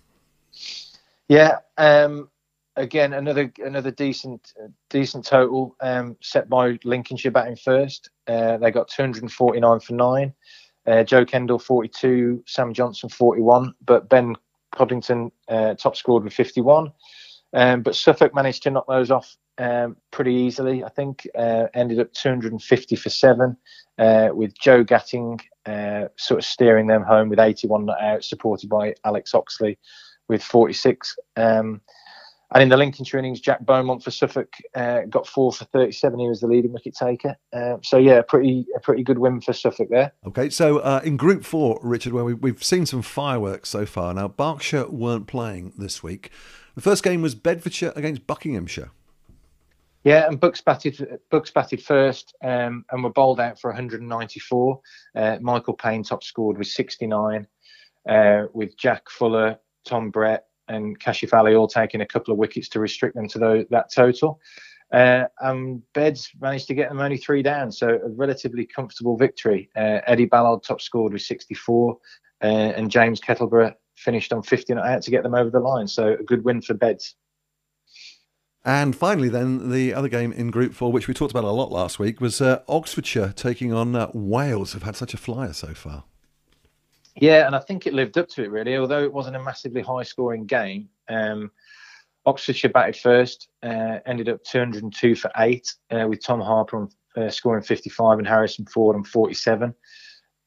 Yeah, 1.29 1.59
um, 1.77 2.31
again 2.77 3.13
another 3.13 3.53
another 3.65 3.91
decent 3.91 4.53
decent 4.91 5.25
total 5.25 5.77
um, 5.81 6.17
set 6.21 6.49
by 6.49 6.79
Lincolnshire 6.85 7.31
batting 7.31 7.57
first. 7.57 8.11
Uh, 8.27 8.57
they 8.59 8.71
got 8.71 8.89
249 8.89 9.81
for 9.81 9.93
nine. 9.93 10.33
Uh, 10.87 11.03
Joe 11.03 11.25
Kendall 11.25 11.59
42, 11.59 12.45
Sam 12.47 12.73
Johnson 12.73 13.09
41, 13.09 13.75
but 13.85 14.09
Ben 14.09 14.35
Coddington 14.73 15.33
uh, 15.49 15.75
top 15.75 15.97
scored 15.97 16.25
with 16.25 16.33
51. 16.33 16.93
Um, 17.53 17.83
but 17.83 17.97
Suffolk 17.97 18.35
managed 18.35 18.63
to 18.65 18.71
knock 18.71 18.87
those 18.87 19.11
off 19.11 19.37
um, 19.59 19.97
pretty 20.11 20.35
easily, 20.35 20.85
I 20.85 20.89
think. 20.91 21.27
Uh, 21.37 21.67
ended 21.75 22.01
up 22.01 22.13
250 22.13 22.97
for 22.97 23.11
seven, 23.11 23.57
uh, 23.99 24.29
with 24.33 24.57
Joe 24.59 24.85
Gatting 24.85 25.41
uh, 25.65 26.09
sort 26.17 26.39
of 26.39 26.45
steering 26.45 26.87
them 26.87 27.03
home 27.03 27.29
with 27.29 27.39
81 27.39 27.87
not 27.87 28.01
out, 28.01 28.25
supported 28.25 28.69
by 28.69 28.95
Alex 29.05 29.35
Oxley 29.35 29.79
with 30.29 30.43
46. 30.43 31.17
Um, 31.37 31.81
and 32.53 32.63
in 32.63 32.69
the 32.69 32.77
Lincolnshire 32.77 33.19
innings, 33.19 33.41
Jack 33.41 33.65
Beaumont 33.65 34.05
for 34.05 34.11
Suffolk 34.11 34.55
uh, 34.75 35.01
got 35.09 35.27
four 35.27 35.53
for 35.53 35.65
37. 35.67 36.19
He 36.19 36.29
was 36.29 36.41
the 36.41 36.47
leading 36.47 36.73
wicket 36.73 36.95
taker. 36.95 37.37
Uh, 37.53 37.77
so 37.83 37.99
yeah, 37.99 38.19
a 38.19 38.23
pretty 38.23 38.67
a 38.77 38.81
pretty 38.81 39.03
good 39.03 39.19
win 39.19 39.41
for 39.41 39.53
Suffolk 39.53 39.89
there. 39.91 40.13
Okay, 40.27 40.49
so 40.51 40.79
uh, 40.79 41.01
in 41.05 41.17
Group 41.17 41.45
Four, 41.45 41.81
Richard, 41.83 42.13
where 42.13 42.25
we, 42.25 42.51
have 42.51 42.63
seen 42.63 42.87
some 42.87 43.03
fireworks 43.03 43.69
so 43.69 43.85
far. 43.85 44.15
Now 44.15 44.29
Berkshire 44.29 44.87
weren't 44.89 45.27
playing 45.27 45.73
this 45.77 46.03
week. 46.03 46.31
The 46.77 46.83
first 46.83 47.03
game 47.03 47.23
was 47.23 47.35
Bedfordshire 47.35 47.93
against 47.97 48.27
Buckinghamshire. 48.27 48.91
Yeah, 50.05 50.29
and 50.29 50.39
Bucks 50.39 50.61
batted 50.61 51.19
Bucks 51.33 51.51
batted 51.51 51.83
first, 51.83 52.33
um, 52.45 52.85
and 52.93 53.03
were 53.03 53.11
bowled 53.11 53.41
out 53.41 53.61
for 53.61 53.71
194. 53.71 54.81
Uh, 55.17 55.39
Michael 55.41 55.75
Payne 55.75 56.05
top 56.05 56.23
scored 56.23 56.59
with 56.59 56.69
69, 56.69 57.45
uh, 58.09 58.43
with 58.53 58.77
Jack 58.77 59.11
Fuller, 59.11 59.59
Tom 59.85 60.11
Brett, 60.11 60.45
and 60.69 60.99
Kashif 60.99 61.33
Ali 61.37 61.55
all 61.55 61.69
taking 61.69 62.01
a 62.01 62.07
couple 62.07 62.33
of 62.33 62.39
wickets 62.39 62.69
to 62.71 62.81
restrict 62.81 63.17
them 63.17 63.29
to 63.29 63.67
that 63.71 63.93
total. 63.93 64.41
Uh, 64.93 65.25
and 65.41 65.83
Beds 65.95 66.31
managed 66.41 66.69
to 66.69 66.75
get 66.75 66.89
them 66.89 67.01
only 67.01 67.17
three 67.17 67.43
down, 67.43 67.73
so 67.73 67.89
a 67.89 68.09
relatively 68.11 68.65
comfortable 68.65 69.17
victory. 69.17 69.69
Uh, 69.77 70.01
Eddie 70.07 70.27
Ballard 70.27 70.63
top 70.63 70.81
scored 70.81 71.13
with 71.13 71.23
64, 71.23 71.99
uh, 72.43 72.47
and 72.47 72.91
James 72.91 73.21
Kettleborough 73.21 73.75
finished 73.97 74.33
on 74.33 74.43
50 74.43 74.75
not 74.75 74.87
out 74.87 75.03
to 75.03 75.11
get 75.11 75.23
them 75.23 75.35
over 75.35 75.51
the 75.51 75.59
line. 75.59 75.89
So 75.89 76.15
a 76.15 76.23
good 76.23 76.45
win 76.45 76.63
for 76.63 76.75
Beds. 76.75 77.17
And 78.65 78.97
finally, 78.97 79.29
then 79.29 79.71
the 79.71 79.95
other 79.95 80.09
game 80.09 80.33
in 80.33 80.51
Group 80.51 80.75
Four, 80.75 80.91
which 80.91 81.07
we 81.07 81.15
talked 81.15 81.31
about 81.31 81.45
a 81.45 81.51
lot 81.51 81.71
last 81.71 81.99
week, 81.99 82.21
was 82.21 82.41
uh, 82.41 82.63
Oxfordshire 82.69 83.33
taking 83.35 83.73
on 83.73 83.95
uh, 83.95 84.11
Wales, 84.13 84.73
who've 84.73 84.83
had 84.83 84.97
such 84.97 85.15
a 85.15 85.17
flyer 85.17 85.53
so 85.53 85.73
far. 85.73 86.05
Yeah, 87.17 87.47
and 87.47 87.57
I 87.57 87.61
think 87.61 87.87
it 87.87 87.95
lived 87.95 88.19
up 88.19 88.29
to 88.31 88.45
it 88.45 88.51
really. 88.51 88.77
Although 88.77 89.03
it 89.03 89.13
wasn't 89.13 89.37
a 89.37 89.43
massively 89.43 89.83
high-scoring 89.83 90.47
game, 90.47 90.89
um, 91.09 91.51
Oxfordshire 92.27 92.71
batted 92.71 92.97
first, 92.97 93.49
uh, 93.63 93.99
ended 94.05 94.29
up 94.29 94.43
202 94.45 95.15
for 95.15 95.31
eight, 95.39 95.73
uh, 95.91 96.07
with 96.09 96.23
Tom 96.23 96.41
Harper 96.41 96.89
uh, 97.17 97.31
scoring 97.31 97.63
55 97.63 98.19
and 98.19 98.27
Harrison 98.27 98.67
Ford 98.67 98.97
on 98.97 99.05
47. 99.05 99.75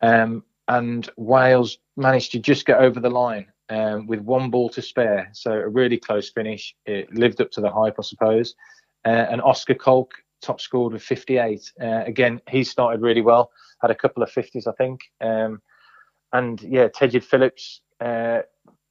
Um, 0.02 0.43
and 0.67 1.10
Wales 1.17 1.80
managed 1.98 2.32
to 2.34 2.39
just 2.39 2.65
get 2.65 2.80
over 2.80 3.00
the 3.00 3.10
line 3.10 3.48
um, 3.70 4.06
with 4.06 4.20
one 4.20 4.52
ball 4.52 4.70
to 4.70 4.82
spare. 4.82 5.30
So 5.34 5.52
a 5.52 5.67
really 5.67 5.98
close 5.98 6.30
finish. 6.30 6.76
It 6.86 7.12
lived 7.13 7.41
up 7.41 7.50
to 7.52 7.62
the 7.62 7.72
hype, 7.72 7.96
I 7.98 8.04
suppose. 8.04 8.54
Uh, 9.06 9.26
and 9.32 9.41
Oscar 9.41 9.74
Kolk 9.74 10.12
top 10.41 10.62
scored 10.62 10.93
with 10.93 11.02
58. 11.02 11.72
Uh, 11.82 12.04
again, 12.06 12.39
he 12.50 12.63
started 12.63 13.02
really 13.02 13.22
well. 13.22 13.52
Had 13.82 13.91
a 13.91 13.96
couple 13.96 14.22
of 14.22 14.30
50s, 14.30 14.67
I 14.67 14.74
think. 14.74 15.00
Um, 15.22 15.62
and 16.34 16.62
yeah, 16.62 16.88
Tejid 16.88 17.24
Phillips. 17.24 17.82
Uh, 18.00 18.42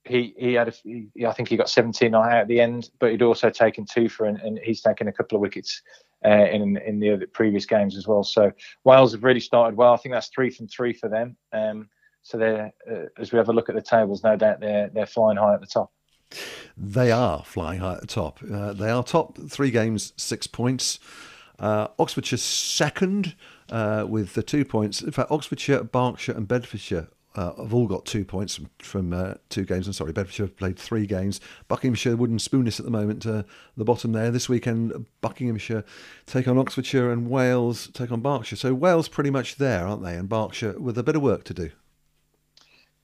he 0.05 0.35
he 0.38 0.55
had 0.55 0.68
a, 0.68 0.72
he, 0.85 1.09
I 1.27 1.33
think 1.33 1.48
he 1.48 1.57
got 1.57 1.68
17 1.68 2.14
out 2.14 2.33
at 2.33 2.48
the 2.48 2.61
end, 2.61 2.90
but 2.98 3.11
he'd 3.11 3.22
also 3.22 3.51
taken 3.51 3.85
two 3.85 4.09
for 4.09 4.27
and, 4.27 4.38
and 4.40 4.59
he's 4.62 4.81
taken 4.81 5.09
a 5.09 5.12
couple 5.12 5.37
of 5.37 5.42
wickets 5.42 5.83
uh, 6.24 6.46
in 6.51 6.77
in 6.79 6.98
the 6.98 7.27
previous 7.33 7.66
games 7.66 7.96
as 7.96 8.07
well. 8.07 8.24
So 8.24 8.53
Wales 8.85 9.12
have 9.12 9.24
really 9.24 9.40
started 9.40 9.77
well. 9.77 9.92
I 9.92 9.96
think 9.96 10.14
that's 10.14 10.29
three 10.29 10.51
from 10.51 10.68
three 10.68 10.92
for 10.92 11.09
them. 11.09 11.37
Um, 11.53 11.88
so 12.22 12.37
they're, 12.37 12.72
uh, 12.90 13.07
as 13.18 13.33
we 13.33 13.38
have 13.38 13.48
a 13.48 13.53
look 13.53 13.68
at 13.68 13.74
the 13.74 13.83
tables, 13.83 14.22
no 14.24 14.37
doubt 14.37 14.61
they're 14.61 14.90
they're 14.92 15.07
flying 15.07 15.37
high 15.37 15.55
at 15.55 15.61
the 15.61 15.66
top. 15.66 15.92
They 16.77 17.11
are 17.11 17.42
flying 17.44 17.81
high 17.81 17.94
at 17.94 18.01
the 18.01 18.07
top. 18.07 18.40
Uh, 18.42 18.72
they 18.72 18.90
are 18.90 19.03
top 19.03 19.38
three 19.48 19.70
games, 19.70 20.12
six 20.16 20.46
points. 20.46 20.98
Uh, 21.59 21.88
Oxfordshire 21.98 22.38
second 22.38 23.35
uh, 23.70 24.07
with 24.09 24.35
the 24.35 24.42
two 24.44 24.64
points. 24.64 25.03
In 25.03 25.11
fact, 25.11 25.31
Oxfordshire, 25.31 25.83
Berkshire, 25.83 26.37
and 26.37 26.46
Bedfordshire 26.46 27.09
uh, 27.38 27.55
have 27.62 27.72
all 27.72 27.87
got 27.87 28.05
two 28.05 28.24
points 28.24 28.57
from, 28.57 28.68
from 28.81 29.12
uh, 29.12 29.35
two 29.48 29.64
games. 29.64 29.87
I'm 29.87 29.92
sorry, 29.92 30.12
Bedfordshire 30.12 30.46
have 30.46 30.57
played 30.57 30.77
three 30.77 31.07
games. 31.07 31.40
Buckinghamshire 31.68 32.16
wouldn't 32.16 32.42
spoon 32.42 32.64
this 32.64 32.81
at 32.81 32.85
the 32.85 32.90
moment, 32.90 33.24
uh, 33.27 33.44
the 33.77 33.85
bottom 33.85 34.11
there. 34.11 34.33
This 34.33 34.48
weekend, 34.48 35.07
Buckinghamshire 35.20 35.85
take 36.27 36.48
on 36.48 36.59
Oxfordshire 36.59 37.12
and 37.12 37.31
Wales 37.31 37.90
take 37.94 38.11
on 38.11 38.20
Berkshire. 38.22 38.57
So 38.57 38.74
Wales 38.74 39.09
pretty 39.09 39.31
much 39.31 39.55
there, 39.55 39.87
aren't 39.87 40.03
they? 40.03 40.16
And 40.16 40.29
Berkshire 40.29 40.81
with 40.81 40.98
a 40.98 41.05
bit 41.05 41.14
of 41.14 41.22
work 41.22 41.44
to 41.44 41.55
do. 41.55 41.70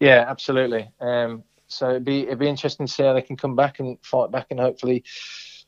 Yeah, 0.01 0.25
absolutely. 0.27 0.91
Um, 1.01 1.45
so 1.69 1.91
it'd 1.91 2.05
be 2.05 2.23
it'd 2.23 2.41
be 2.41 2.49
interesting 2.49 2.87
to 2.87 2.93
see 2.93 3.05
how 3.05 3.13
they 3.13 3.23
can 3.23 3.37
come 3.37 3.55
back 3.55 3.79
and 3.79 3.99
fight 4.03 4.33
back, 4.33 4.49
and 4.51 4.59
hopefully 4.59 5.05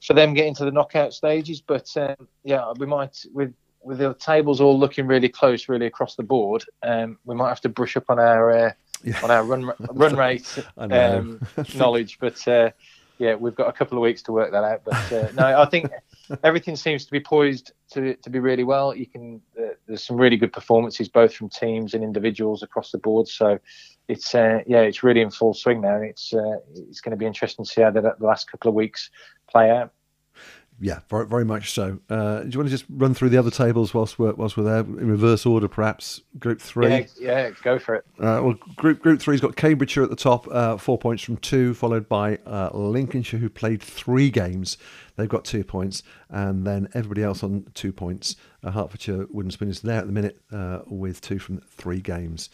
for 0.05 0.15
them 0.15 0.35
get 0.35 0.47
into 0.47 0.65
the 0.65 0.73
knockout 0.73 1.15
stages. 1.15 1.61
But 1.61 1.97
um, 1.97 2.17
yeah, 2.43 2.73
we 2.79 2.87
might 2.87 3.25
with 3.33 3.55
with 3.87 3.99
the 3.99 4.15
tables 4.15 4.61
all 4.61 4.79
looking 4.79 5.07
really 5.07 5.29
close, 5.29 5.69
really 5.69 5.87
across 5.87 6.17
the 6.17 6.23
board. 6.23 6.65
Um, 6.83 7.19
we 7.25 7.35
might 7.35 7.49
have 7.49 7.61
to 7.63 7.69
brush 7.69 7.97
up 7.97 8.05
on 8.09 8.19
our 8.19 8.51
uh, 8.51 8.73
yeah. 9.05 9.21
on 9.23 9.31
our 9.31 9.45
run 9.45 9.73
run 9.93 10.17
rate 10.17 10.59
um, 10.77 11.41
knowledge, 11.75 12.19
but 12.21 12.47
uh, 12.49 12.71
yeah, 13.19 13.35
we've 13.35 13.55
got 13.55 13.69
a 13.69 13.73
couple 13.73 13.97
of 13.97 14.03
weeks 14.03 14.23
to 14.23 14.33
work 14.33 14.51
that 14.51 14.65
out. 14.65 14.83
But 14.85 15.13
uh, 15.13 15.31
no, 15.35 15.61
I 15.61 15.65
think 15.67 15.91
everything 16.43 16.77
seems 16.77 17.05
to 17.07 17.13
be 17.13 17.21
poised 17.21 17.73
to 17.93 18.15
to 18.17 18.29
be 18.29 18.41
really 18.41 18.65
well. 18.65 18.95
You 18.95 19.07
can 19.07 19.41
uh, 19.59 19.75
there's 19.87 20.05
some 20.05 20.17
really 20.17 20.37
good 20.37 20.53
performances 20.53 21.09
both 21.09 21.33
from 21.33 21.49
teams 21.49 21.95
and 21.95 22.03
individuals 22.03 22.63
across 22.63 22.91
the 22.91 22.99
board. 22.99 23.29
So 23.29 23.59
it's 24.09 24.35
uh, 24.35 24.61
yeah, 24.67 24.81
it's 24.81 25.03
really 25.03 25.21
in 25.21 25.31
full 25.31 25.55
swing 25.55 25.81
now. 25.81 25.97
It's 25.97 26.35
uh, 26.35 26.59
it's 26.75 27.01
going 27.01 27.13
to 27.13 27.17
be 27.17 27.27
interesting 27.27 27.65
to 27.65 27.71
see 27.71 27.83
how 27.83 27.91
the, 27.91 28.01
the 28.19 28.27
last 28.27 28.51
couple 28.51 28.69
of 28.69 28.75
weeks 28.75 29.11
play 29.49 29.71
out. 29.71 29.93
Yeah, 30.79 31.01
very, 31.09 31.27
very 31.27 31.45
much 31.45 31.73
so. 31.73 32.01
Uh, 32.11 32.41
do 32.41 32.51
you 32.51 32.59
want 32.59 32.69
to 32.69 32.71
just 32.71 32.85
run 32.91 33.15
through 33.15 33.31
the 33.31 33.39
other 33.39 33.51
tables 33.51 33.95
whilst 33.95 34.19
we're, 34.19 34.35
whilst 34.35 34.59
we're 34.59 34.65
there 34.65 34.81
in 34.81 35.11
reverse 35.11 35.47
order, 35.47 35.69
perhaps? 35.69 36.21
Group 36.39 36.61
three. 36.61 36.89
Yeah, 36.89 37.07
yeah 37.19 37.51
go 37.63 37.79
for 37.79 37.95
it. 37.95 38.05
Uh, 38.19 38.41
well, 38.43 38.55
group 38.77 39.01
Group 39.01 39.21
three's 39.21 39.41
got 39.41 39.57
Cambridgeshire 39.57 40.03
at 40.03 40.11
the 40.11 40.17
top, 40.17 40.47
uh, 40.51 40.77
four 40.77 40.99
points 40.99 41.23
from 41.23 41.39
two, 41.39 41.73
followed 41.73 42.09
by 42.09 42.39
uh, 42.47 42.71
Lincolnshire, 42.75 43.41
who 43.41 43.49
played 43.49 43.83
three 43.83 44.31
games. 44.31 44.77
They've 45.17 45.29
got 45.29 45.47
two 45.47 45.65
points, 45.65 46.03
and 46.29 46.67
then 46.67 46.89
everybody 46.93 47.23
else 47.23 47.43
on 47.43 47.67
two 47.73 47.93
points. 47.93 48.37
Uh, 48.63 48.73
Hertfordshire 48.73 49.27
Wooden 49.31 49.51
Spoon 49.53 49.71
is 49.71 49.81
there 49.81 50.01
at 50.01 50.07
the 50.07 50.13
minute 50.13 50.43
uh, 50.53 50.81
with 50.87 51.23
two 51.23 51.39
from 51.39 51.61
three 51.61 52.01
games. 52.01 52.51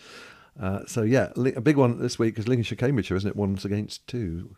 so 0.87 1.03
yeah, 1.03 1.33
a 1.37 1.61
big 1.61 1.77
one 1.77 1.99
this 1.99 2.21
week 2.21 2.39
is 2.39 2.47
Lincolnshire 2.47 2.77
Cambridgeshire, 2.77 3.17
isn't 3.17 3.31
it? 3.31 3.37
One's 3.37 3.65
against 3.65 4.07
two. 4.07 4.55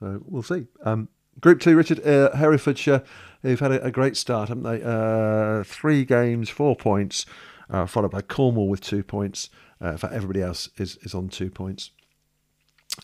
So 0.00 0.22
we'll 0.24 0.42
see. 0.42 0.66
Um, 0.82 1.08
Group 1.40 1.60
two, 1.60 1.76
Richard 1.76 2.06
uh, 2.06 2.36
Herefordshire, 2.36 3.02
who've 3.42 3.60
had 3.60 3.72
a, 3.72 3.84
a, 3.84 3.90
great 3.90 4.16
start, 4.16 4.48
haven't 4.48 4.64
they? 4.64 4.82
Uh, 4.82 5.64
three 5.64 6.04
games, 6.04 6.48
four 6.48 6.76
points, 6.76 7.26
uh, 7.70 7.86
followed 7.86 8.10
by 8.10 8.20
Cornwall 8.20 8.68
with 8.68 8.80
two 8.80 9.02
points. 9.02 9.50
Uh, 9.80 9.92
in 9.92 9.98
fact, 9.98 10.14
everybody 10.14 10.42
else 10.42 10.68
is, 10.76 10.96
is 11.02 11.14
on 11.14 11.28
two 11.28 11.50
points. 11.50 11.90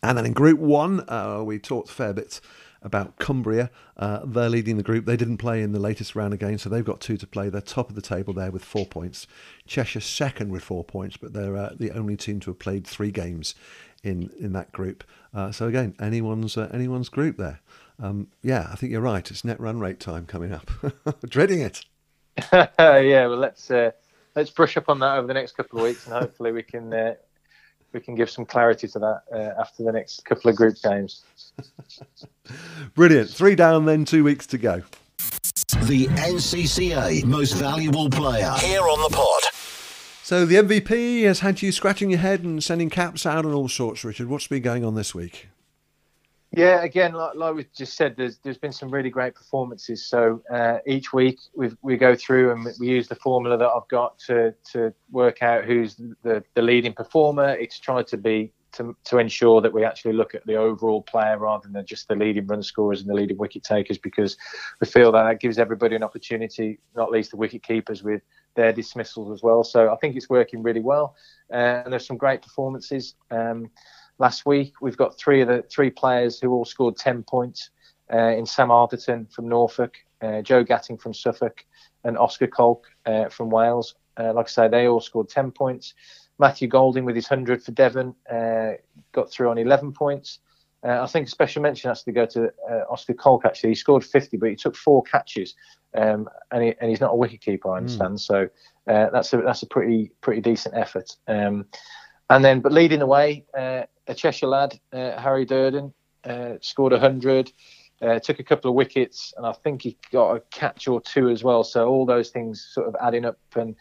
And 0.03 0.19
then 0.19 0.27
in 0.27 0.33
Group 0.33 0.61
one, 0.61 1.09
uh, 1.09 1.43
we 1.45 1.59
talked 1.59 1.91
a 1.91 1.93
fair 1.93 2.12
bit 2.12 2.41
about 2.83 3.19
Cumbria. 3.19 3.71
Uh, 3.97 4.21
they're 4.25 4.51
leading 4.51 4.77
the 4.77 4.85
group. 4.85 5.07
They 5.07 5.17
didn't 5.17 5.38
play 5.38 5.62
in 5.62 5.73
the 5.73 5.81
latest 5.81 6.14
round 6.14 6.33
again, 6.33 6.59
so 6.59 6.69
they've 6.69 6.85
got 6.85 7.01
two 7.01 7.17
to 7.17 7.27
play. 7.27 7.49
They're 7.49 7.61
top 7.61 7.88
of 7.88 7.97
the 7.97 8.03
table 8.03 8.33
there 8.35 8.53
with 8.53 8.64
four 8.64 8.87
points. 8.87 9.27
Cheshire 9.67 10.01
second 10.01 10.53
with 10.53 10.62
four 10.62 10.85
points, 10.85 11.17
but 11.17 11.33
they're 11.33 11.73
the 11.77 11.91
only 11.91 12.17
team 12.17 12.38
to 12.41 12.51
have 12.51 12.61
played 12.61 12.87
three 12.87 13.11
games 13.11 13.57
in 14.05 14.31
in 14.38 14.53
that 14.53 14.71
group. 14.71 15.03
So 15.51 15.67
again, 15.67 15.97
anyone's 15.99 16.57
anyone's 16.57 17.09
group 17.09 17.37
there. 17.37 17.61
Um, 18.01 18.29
yeah, 18.43 18.69
I 18.71 18.77
think 18.77 18.93
you're 18.93 19.01
right. 19.01 19.29
It's 19.31 19.45
net 19.45 19.59
run 19.61 19.81
rate 19.81 20.01
time 20.01 20.27
coming 20.27 20.53
up. 20.53 20.71
Dreading 21.29 21.61
it. 21.61 21.85
yeah, 22.53 23.27
well, 23.27 23.37
let's 23.37 23.71
uh, 23.71 23.91
let's 24.37 24.51
brush 24.51 24.77
up 24.77 24.89
on 24.89 25.01
that 25.01 25.19
over 25.19 25.27
the 25.27 25.35
next 25.35 25.57
couple 25.57 25.81
of 25.81 25.85
weeks, 25.85 26.07
and 26.07 26.15
hopefully 26.15 26.53
we 26.53 26.63
can 26.63 26.93
uh, 26.93 27.15
we 27.93 28.01
can 28.01 28.15
give 28.15 28.31
some 28.31 28.45
clarity 28.45 28.87
to 28.89 28.99
that 28.99 29.23
uh, 29.33 29.61
after 29.61 29.83
the 29.83 29.93
next 29.93 30.25
couple 30.25 30.51
of 30.51 30.57
group 30.57 30.77
games. 30.83 31.23
Brilliant. 32.95 33.31
Three 33.31 33.55
down, 33.55 33.85
then 33.87 34.05
two 34.05 34.23
weeks 34.23 34.47
to 34.49 34.59
go. 34.59 34.83
The 35.83 36.07
NCCA 36.07 37.25
most 37.25 37.53
valuable 37.55 38.11
player 38.11 38.53
here 38.59 38.83
on 38.83 39.01
the 39.03 39.15
pod. 39.15 39.43
So 40.23 40.45
the 40.45 40.57
MVP 40.57 41.23
has 41.25 41.41
had 41.41 41.63
you 41.63 41.73
scratching 41.73 42.11
your 42.11 42.19
head 42.19 42.45
and 42.45 42.63
sending 42.63 42.91
caps 42.91 43.25
out 43.25 43.47
and 43.47 43.55
all 43.55 43.69
sorts, 43.69 44.05
Richard. 44.05 44.29
What's 44.29 44.47
been 44.47 44.63
going 44.63 44.85
on 44.85 44.95
this 44.95 45.15
week? 45.15 45.49
Yeah, 46.53 46.83
again, 46.83 47.13
like, 47.13 47.35
like 47.35 47.55
we 47.55 47.67
just 47.77 47.95
said, 47.95 48.17
there's 48.17 48.39
there's 48.39 48.57
been 48.57 48.73
some 48.73 48.91
really 48.91 49.11
great 49.11 49.35
performances. 49.35 50.07
So 50.09 50.43
uh, 50.51 50.79
each 50.87 51.13
week 51.13 51.39
we 51.55 51.71
we 51.83 51.97
go 51.99 52.15
through 52.15 52.53
and 52.53 52.67
we 52.81 52.89
use 52.89 53.07
the 53.07 53.17
formula 53.17 53.59
that 53.59 53.69
I've 53.69 53.89
got 53.89 54.19
to 54.27 54.55
to 54.73 54.95
work 55.11 55.43
out 55.43 55.65
who's 55.65 55.97
the 56.23 56.43
the 56.55 56.63
leading 56.63 56.95
performer. 56.95 57.51
It's 57.55 57.79
tried 57.79 58.07
to 58.09 58.17
be 58.17 58.53
to, 58.73 58.97
to 59.05 59.19
ensure 59.19 59.61
that 59.61 59.73
we 59.73 59.85
actually 59.85 60.13
look 60.13 60.35
at 60.35 60.47
the 60.47 60.57
overall 60.57 61.03
player 61.03 61.39
rather 61.39 61.69
than 61.69 61.85
just 61.87 62.09
the 62.09 62.15
leading 62.15 62.47
run 62.47 62.63
scorers 62.63 63.01
and 63.01 63.09
the 63.09 63.15
leading 63.15 63.37
wicket 63.39 63.63
takers 63.63 63.99
because 63.99 64.37
we 64.81 64.87
feel 64.87 65.13
that 65.13 65.25
that 65.25 65.41
gives 65.41 65.59
everybody 65.59 65.97
an 65.97 66.03
opportunity, 66.03 66.79
not 66.95 67.11
least 67.11 67.31
the 67.31 67.37
wicket 67.37 67.63
keepers 67.63 68.03
with 68.03 68.23
their 68.57 68.73
dismissals 68.73 69.33
as 69.33 69.43
well. 69.43 69.65
So 69.65 69.93
I 69.93 69.97
think 69.97 70.17
it's 70.17 70.29
working 70.29 70.63
really 70.63 70.81
well, 70.81 71.15
uh, 71.53 71.83
and 71.85 71.93
there's 71.93 72.07
some 72.07 72.17
great 72.17 72.43
performances. 72.43 73.15
Um, 73.31 73.71
last 74.19 74.47
week. 74.47 74.75
We've 74.81 74.97
got 74.97 75.17
three 75.19 75.41
of 75.41 75.49
the 75.49 75.63
three 75.63 75.91
players 75.91 76.41
who 76.41 76.53
all 76.53 76.65
scored 76.65 76.97
10 76.97 77.23
points 77.23 77.71
uh, 78.13 78.35
in 78.37 78.47
Sam 78.47 78.69
Arthurton 78.69 79.33
from 79.33 79.49
Norfolk, 79.49 79.97
uh, 80.23 80.43
Joe 80.43 80.65
Gatting 80.65 81.01
from 81.01 81.15
Suffolk, 81.15 81.65
and 82.05 82.19
Oscar 82.19 82.47
Colk 82.47 82.87
uh, 83.07 83.29
from 83.29 83.51
Wales. 83.51 83.95
Uh, 84.19 84.33
like 84.33 84.47
I 84.47 84.51
say, 84.51 84.69
they 84.69 84.89
all 84.89 85.01
scored 85.01 85.29
10 85.29 85.53
points. 85.53 85.95
Matthew 86.39 86.69
Golding 86.69 87.05
with 87.05 87.17
his 87.17 87.29
100 87.29 87.63
for 87.63 87.73
Devon 87.73 88.15
uh, 88.31 88.73
got 89.13 89.31
through 89.31 89.51
on 89.51 89.59
11 89.59 89.93
points. 89.93 90.39
Uh, 90.85 91.03
I 91.03 91.07
think 91.07 91.27
a 91.27 91.31
special 91.31 91.61
mention 91.61 91.89
has 91.89 92.05
to 92.05 92.13
go 92.13 92.25
to 92.27 92.53
Oscar 92.89 93.15
Colk. 93.15 93.45
Actually, 93.45 93.71
he 93.71 93.75
scored 93.75 94.05
50, 94.05 94.37
but 94.37 94.49
he 94.49 94.55
took 94.55 94.77
four 94.77 95.03
catches, 95.03 95.57
um, 95.97 96.29
and, 96.53 96.63
he, 96.63 96.75
and, 96.81 96.89
he's 96.89 97.01
not 97.01 97.13
a 97.13 97.17
wicket 97.17 97.41
keeper, 97.41 97.69
I 97.69 97.73
hmm. 97.73 97.77
understand. 97.79 98.15
Mm. 98.15 98.21
So 98.21 98.49
that's 98.87 99.33
a 99.33 99.39
that's 99.39 99.65
a 99.65 99.67
pretty 99.67 100.13
pretty 100.21 100.41
decent 100.41 100.77
effort. 100.77 101.17
Um, 101.27 101.67
and 102.31 102.45
then, 102.45 102.61
but 102.61 102.71
leading 102.71 103.01
the 103.01 103.07
way, 103.07 103.45
a 104.09 104.14
Cheshire 104.14 104.47
lad, 104.47 104.79
uh, 104.92 105.21
Harry 105.21 105.44
Durden, 105.44 105.92
uh, 106.25 106.55
scored 106.61 106.92
100, 106.92 107.53
uh, 108.01 108.18
took 108.18 108.38
a 108.38 108.44
couple 108.44 108.71
of 108.71 108.75
wickets, 108.75 109.33
and 109.37 109.47
I 109.47 109.53
think 109.53 109.83
he 109.83 109.97
got 110.12 110.37
a 110.37 110.40
catch 110.51 110.88
or 110.88 111.01
two 111.01 111.29
as 111.29 111.42
well. 111.44 111.64
So 111.64 111.88
all 111.88 112.07
those 112.07 112.31
things 112.31 112.66
sort 112.73 112.88
of 112.88 112.97
adding 113.01 113.25
up, 113.25 113.38
and 113.57 113.77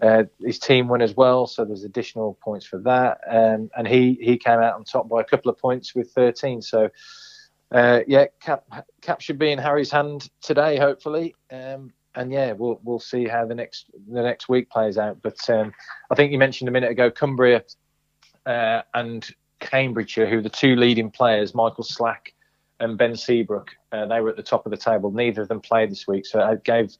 uh, 0.00 0.24
his 0.40 0.58
team 0.58 0.88
won 0.88 1.02
as 1.02 1.14
well. 1.14 1.46
So 1.46 1.64
there's 1.64 1.84
additional 1.84 2.38
points 2.42 2.66
for 2.66 2.78
that. 2.80 3.20
Um, 3.28 3.70
and 3.76 3.88
he 3.88 4.18
he 4.20 4.36
came 4.36 4.60
out 4.60 4.74
on 4.74 4.84
top 4.84 5.08
by 5.08 5.20
a 5.20 5.24
couple 5.24 5.50
of 5.50 5.58
points 5.58 5.94
with 5.94 6.12
13. 6.12 6.60
So 6.60 6.90
uh, 7.72 8.00
yeah, 8.06 8.26
cap, 8.40 8.64
cap 9.00 9.20
should 9.20 9.38
be 9.38 9.50
in 9.50 9.58
Harry's 9.58 9.90
hand 9.90 10.28
today, 10.42 10.76
hopefully. 10.76 11.34
Um, 11.50 11.92
and 12.14 12.30
yeah, 12.30 12.52
we'll 12.52 12.78
we'll 12.84 13.00
see 13.00 13.26
how 13.26 13.46
the 13.46 13.54
next 13.54 13.86
the 14.10 14.22
next 14.22 14.48
week 14.48 14.68
plays 14.68 14.98
out. 14.98 15.22
But 15.22 15.38
um, 15.48 15.72
I 16.10 16.14
think 16.14 16.30
you 16.30 16.38
mentioned 16.38 16.68
a 16.68 16.72
minute 16.72 16.90
ago 16.90 17.10
Cumbria 17.10 17.64
uh, 18.44 18.82
and 18.92 19.26
Cambridgeshire, 19.62 20.28
who 20.28 20.42
the 20.42 20.50
two 20.50 20.76
leading 20.76 21.10
players, 21.10 21.54
Michael 21.54 21.84
Slack 21.84 22.34
and 22.80 22.98
Ben 22.98 23.16
Seabrook. 23.16 23.70
Uh, 23.92 24.06
they 24.06 24.20
were 24.20 24.28
at 24.28 24.36
the 24.36 24.42
top 24.42 24.66
of 24.66 24.70
the 24.70 24.76
table. 24.76 25.10
Neither 25.10 25.42
of 25.42 25.48
them 25.48 25.60
played 25.60 25.90
this 25.90 26.06
week, 26.06 26.26
so 26.26 26.46
it 26.46 26.64
gave 26.64 26.94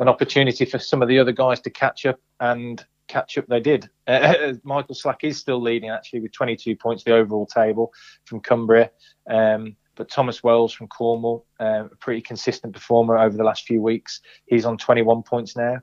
an 0.00 0.08
opportunity 0.08 0.64
for 0.64 0.78
some 0.78 1.02
of 1.02 1.08
the 1.08 1.18
other 1.18 1.32
guys 1.32 1.60
to 1.60 1.70
catch 1.70 2.06
up, 2.06 2.18
and 2.40 2.84
catch 3.08 3.38
up 3.38 3.46
they 3.46 3.60
did. 3.60 3.88
Uh, 4.08 4.52
Michael 4.62 4.94
Slack 4.94 5.24
is 5.24 5.36
still 5.36 5.60
leading 5.60 5.90
actually 5.90 6.20
with 6.20 6.30
22 6.30 6.76
points 6.76 7.02
the 7.02 7.12
overall 7.12 7.44
table 7.44 7.92
from 8.24 8.38
Cumbria. 8.38 8.88
Um, 9.28 9.74
but 9.96 10.08
Thomas 10.08 10.44
Wells 10.44 10.72
from 10.72 10.86
Cornwall, 10.86 11.44
uh, 11.58 11.86
a 11.90 11.96
pretty 11.96 12.20
consistent 12.20 12.72
performer 12.72 13.18
over 13.18 13.36
the 13.36 13.42
last 13.42 13.66
few 13.66 13.82
weeks. 13.82 14.20
He's 14.46 14.64
on 14.64 14.78
21 14.78 15.24
points 15.24 15.56
now. 15.56 15.78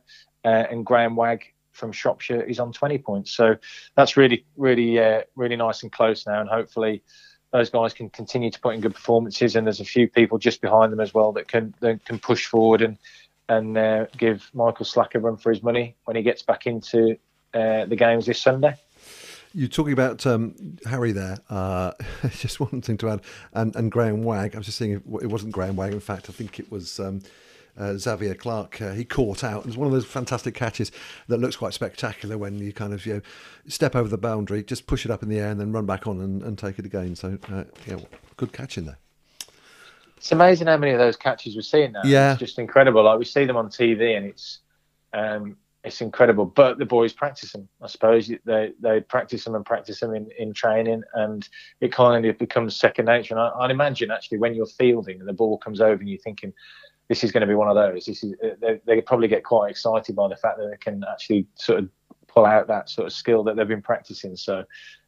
Uh, 0.45 0.63
and 0.71 0.85
Graham 0.85 1.17
Wagg 1.17 1.43
from 1.73 1.91
Shropshire 1.91 2.41
is 2.41 2.59
on 2.59 2.71
20 2.71 2.97
points. 2.99 3.31
So 3.31 3.55
that's 3.95 4.15
really, 4.15 4.45
really, 4.55 4.99
uh, 4.99 5.21
really 5.35 5.55
nice 5.55 5.83
and 5.83 5.91
close 5.91 6.25
now. 6.25 6.39
And 6.39 6.49
hopefully 6.49 7.03
those 7.51 7.69
guys 7.69 7.93
can 7.93 8.09
continue 8.09 8.49
to 8.49 8.59
put 8.59 8.73
in 8.73 8.81
good 8.81 8.95
performances. 8.95 9.55
And 9.55 9.67
there's 9.67 9.79
a 9.79 9.85
few 9.85 10.07
people 10.07 10.37
just 10.37 10.61
behind 10.61 10.93
them 10.93 10.99
as 10.99 11.13
well 11.13 11.31
that 11.33 11.47
can 11.47 11.73
that 11.81 12.05
can 12.05 12.19
push 12.19 12.45
forward 12.45 12.81
and 12.81 12.97
and 13.49 13.77
uh, 13.77 14.05
give 14.17 14.49
Michael 14.53 14.85
Slack 14.85 15.15
a 15.15 15.19
run 15.19 15.37
for 15.37 15.51
his 15.51 15.61
money 15.61 15.95
when 16.05 16.15
he 16.15 16.23
gets 16.23 16.41
back 16.41 16.65
into 16.65 17.17
uh, 17.53 17.85
the 17.85 17.95
games 17.95 18.25
this 18.25 18.39
Sunday. 18.39 18.75
You're 19.53 19.67
talking 19.67 19.93
about 19.93 20.25
um, 20.25 20.55
Harry 20.85 21.11
there. 21.11 21.37
Uh, 21.49 21.91
just 22.31 22.59
one 22.59 22.81
thing 22.81 22.97
to 22.97 23.09
add, 23.09 23.21
and, 23.53 23.75
and 23.75 23.91
Graham 23.91 24.23
Wagg. 24.23 24.55
I 24.55 24.57
was 24.57 24.65
just 24.65 24.79
saying 24.79 24.93
it 24.93 25.05
wasn't 25.05 25.51
Graham 25.51 25.75
Wagg. 25.75 25.93
In 25.93 25.99
fact, 25.99 26.29
I 26.29 26.33
think 26.33 26.59
it 26.59 26.71
was 26.71 26.99
um, 26.99 27.21
uh, 27.77 27.97
Xavier 27.97 28.35
Clarke, 28.35 28.81
uh, 28.81 28.93
he 28.93 29.03
caught 29.03 29.43
out. 29.43 29.61
It 29.61 29.65
was 29.67 29.77
one 29.77 29.87
of 29.87 29.93
those 29.93 30.05
fantastic 30.05 30.53
catches 30.53 30.91
that 31.27 31.37
looks 31.37 31.55
quite 31.55 31.73
spectacular 31.73 32.37
when 32.37 32.59
you 32.59 32.71
kind 32.73 32.93
of 32.93 33.05
you 33.05 33.15
know, 33.15 33.21
step 33.67 33.95
over 33.95 34.07
the 34.07 34.17
boundary, 34.17 34.63
just 34.63 34.85
push 34.87 35.05
it 35.05 35.11
up 35.11 35.23
in 35.23 35.29
the 35.29 35.39
air, 35.39 35.49
and 35.49 35.59
then 35.59 35.71
run 35.71 35.85
back 35.85 36.07
on 36.07 36.19
and, 36.19 36.43
and 36.43 36.57
take 36.57 36.77
it 36.79 36.85
again. 36.85 37.15
So, 37.15 37.37
uh, 37.51 37.63
yeah, 37.87 37.97
good 38.37 38.53
catch 38.53 38.77
in 38.77 38.85
there. 38.85 38.97
It's 40.17 40.31
amazing 40.31 40.67
how 40.67 40.77
many 40.77 40.93
of 40.93 40.99
those 40.99 41.17
catches 41.17 41.55
we're 41.55 41.63
seeing 41.63 41.91
now. 41.91 42.01
Yeah, 42.05 42.31
it's 42.31 42.39
just 42.39 42.57
incredible. 42.57 43.03
Like 43.03 43.19
we 43.19 43.25
see 43.25 43.43
them 43.43 43.57
on 43.57 43.67
TV, 43.67 44.15
and 44.15 44.25
it's 44.25 44.59
um, 45.11 45.57
it's 45.83 45.99
incredible. 45.99 46.45
But 46.45 46.77
the 46.77 46.85
boys 46.85 47.11
practice 47.11 47.51
them. 47.51 47.67
I 47.81 47.87
suppose 47.87 48.31
they 48.45 48.71
they 48.79 49.01
practice 49.01 49.43
them 49.43 49.55
and 49.55 49.65
practice 49.65 49.99
them 49.99 50.15
in, 50.15 50.29
in 50.39 50.53
training, 50.53 51.03
and 51.15 51.47
it 51.81 51.91
kind 51.91 52.25
of 52.25 52.37
becomes 52.37 52.75
second 52.77 53.05
nature. 53.05 53.33
And 53.33 53.41
I, 53.41 53.49
I'd 53.59 53.71
imagine 53.71 54.11
actually 54.11 54.37
when 54.37 54.53
you're 54.55 54.65
fielding 54.65 55.19
and 55.19 55.27
the 55.27 55.33
ball 55.33 55.57
comes 55.57 55.81
over 55.81 55.99
and 55.99 56.09
you're 56.09 56.19
thinking, 56.19 56.53
this 57.09 57.23
is 57.23 57.31
going 57.31 57.41
to 57.41 57.47
be 57.47 57.55
one 57.55 57.67
of 57.67 57.75
those. 57.75 58.05
This 58.05 58.23
is 58.23 58.35
they, 58.61 58.79
they 58.85 59.01
probably 59.01 59.27
get 59.27 59.43
quite 59.43 59.71
excited 59.71 60.15
by 60.15 60.27
the 60.27 60.35
fact 60.35 60.57
that 60.57 60.69
they 60.69 60.77
can 60.77 61.03
actually 61.11 61.47
sort 61.55 61.79
of 61.79 61.89
pull 62.27 62.45
out 62.45 62.67
that 62.67 62.89
sort 62.89 63.07
of 63.07 63.13
skill 63.13 63.43
that 63.43 63.55
they've 63.55 63.67
been 63.67 63.81
practicing. 63.81 64.35
So 64.35 64.63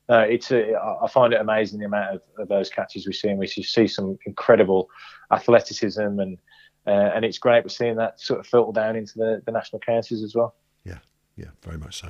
uh, 0.10 0.26
it's 0.30 0.52
a, 0.52 0.76
I 0.76 1.08
find 1.08 1.34
it 1.34 1.42
amazing 1.42 1.80
the 1.80 1.86
amount 1.86 2.16
of, 2.16 2.22
of, 2.38 2.48
those 2.48 2.70
catches 2.70 3.08
we 3.08 3.14
see, 3.14 3.30
and 3.30 3.40
we 3.40 3.48
see 3.48 3.88
some 3.88 4.18
incredible 4.26 4.88
athleticism, 5.32 6.02
and 6.02 6.38
uh, 6.86 7.12
and 7.16 7.26
it's 7.26 7.40
great 7.40 7.64
we're 7.64 7.70
seeing 7.70 7.96
that 7.96 8.20
sort 8.20 8.40
of 8.40 8.46
filter 8.46 8.80
down 8.80 8.96
into 8.96 9.14
the, 9.18 9.42
the 9.46 9.52
national 9.52 9.80
counties 9.80 10.22
as 10.22 10.36
well. 10.36 10.56
Yeah, 10.84 11.00
yeah, 11.36 11.48
very 11.64 11.78
much 11.78 12.02
so. 12.02 12.10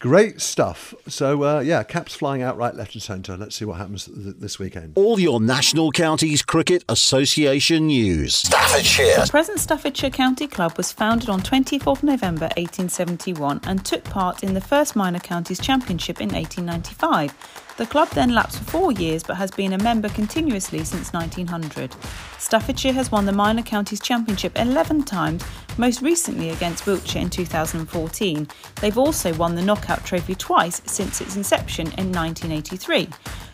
Great 0.00 0.40
stuff. 0.40 0.94
So, 1.08 1.42
uh, 1.42 1.58
yeah, 1.58 1.82
caps 1.82 2.14
flying 2.14 2.40
out 2.40 2.56
right, 2.56 2.72
left, 2.72 2.94
and 2.94 3.02
centre. 3.02 3.36
Let's 3.36 3.56
see 3.56 3.64
what 3.64 3.78
happens 3.78 4.04
th- 4.04 4.36
this 4.38 4.56
weekend. 4.56 4.92
All 4.94 5.18
your 5.18 5.40
National 5.40 5.90
Counties 5.90 6.40
Cricket 6.40 6.84
Association 6.88 7.88
news. 7.88 8.36
Staffordshire. 8.36 9.24
The 9.24 9.28
present 9.28 9.58
Staffordshire 9.58 10.10
County 10.10 10.46
Club 10.46 10.76
was 10.76 10.92
founded 10.92 11.28
on 11.28 11.40
24th 11.40 12.04
November 12.04 12.44
1871 12.56 13.60
and 13.64 13.84
took 13.84 14.04
part 14.04 14.44
in 14.44 14.54
the 14.54 14.60
first 14.60 14.94
Minor 14.94 15.18
Counties 15.18 15.58
Championship 15.58 16.20
in 16.20 16.28
1895. 16.28 17.34
The 17.78 17.86
club 17.86 18.08
then 18.10 18.34
lapsed 18.34 18.58
for 18.58 18.64
four 18.64 18.92
years 18.92 19.22
but 19.22 19.36
has 19.36 19.52
been 19.52 19.72
a 19.72 19.78
member 19.78 20.08
continuously 20.08 20.82
since 20.82 21.12
1900. 21.12 21.94
Staffordshire 22.36 22.92
has 22.92 23.12
won 23.12 23.24
the 23.24 23.30
Minor 23.30 23.62
Counties 23.62 24.00
Championship 24.00 24.58
11 24.58 25.04
times, 25.04 25.44
most 25.76 26.02
recently 26.02 26.50
against 26.50 26.86
Wiltshire 26.86 27.22
in 27.22 27.30
2014. 27.30 28.48
They've 28.80 28.98
also 28.98 29.32
won 29.34 29.54
the 29.54 29.62
Knockout 29.62 30.04
Trophy 30.04 30.34
twice 30.34 30.82
since 30.86 31.20
its 31.20 31.36
inception 31.36 31.86
in 31.98 32.10
1983. 32.10 33.08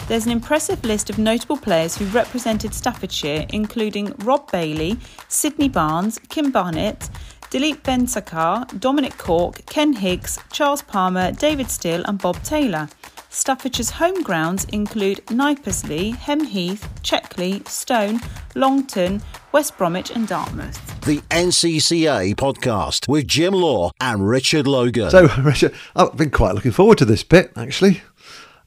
There's 0.08 0.24
an 0.24 0.32
impressive 0.32 0.82
list 0.84 1.10
of 1.10 1.18
notable 1.18 1.58
players 1.58 1.94
who 1.94 2.06
represented 2.06 2.72
Staffordshire, 2.72 3.44
including 3.50 4.14
Rob 4.20 4.50
Bailey, 4.50 4.98
Sydney 5.28 5.68
Barnes, 5.68 6.18
Kim 6.30 6.50
Barnett, 6.50 7.10
Dilip 7.50 7.82
Vengsarkar, 7.82 8.80
Dominic 8.80 9.18
Cork, 9.18 9.66
Ken 9.66 9.92
Higgs, 9.92 10.38
Charles 10.50 10.80
Palmer, 10.80 11.30
David 11.32 11.70
Steele, 11.70 12.02
and 12.06 12.18
Bob 12.18 12.42
Taylor. 12.42 12.88
Staffordshire's 13.34 13.90
home 13.90 14.22
grounds 14.22 14.64
include 14.66 15.18
Knypersley, 15.26 16.14
Heath, 16.46 16.88
Checkley, 17.02 17.66
Stone, 17.66 18.20
Longton, 18.54 19.20
West 19.50 19.76
Bromwich, 19.76 20.12
and 20.12 20.28
Dartmouth. 20.28 21.00
The 21.00 21.18
NCCA 21.30 22.36
podcast 22.36 23.08
with 23.08 23.26
Jim 23.26 23.52
Law 23.52 23.90
and 24.00 24.28
Richard 24.28 24.68
Logan. 24.68 25.10
So, 25.10 25.26
Richard, 25.42 25.74
I've 25.96 26.16
been 26.16 26.30
quite 26.30 26.54
looking 26.54 26.70
forward 26.70 26.98
to 26.98 27.04
this 27.04 27.24
bit 27.24 27.50
actually. 27.56 28.02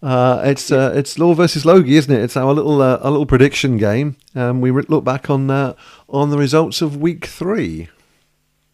Uh, 0.03 0.41
it's 0.43 0.69
uh, 0.69 0.91
it's 0.93 1.17
Law 1.17 1.33
versus 1.33 1.65
Logie, 1.65 1.95
isn't 1.95 2.13
it? 2.13 2.21
It's 2.21 2.35
our 2.35 2.53
little 2.53 2.81
uh, 2.81 2.97
our 2.97 3.11
little 3.11 3.25
prediction 3.25 3.77
game. 3.77 4.17
Um, 4.35 4.59
we 4.59 4.69
look 4.71 5.05
back 5.05 5.29
on 5.29 5.49
uh, 5.49 5.75
on 6.09 6.29
the 6.29 6.37
results 6.37 6.81
of 6.81 6.97
week 6.97 7.25
three. 7.25 7.87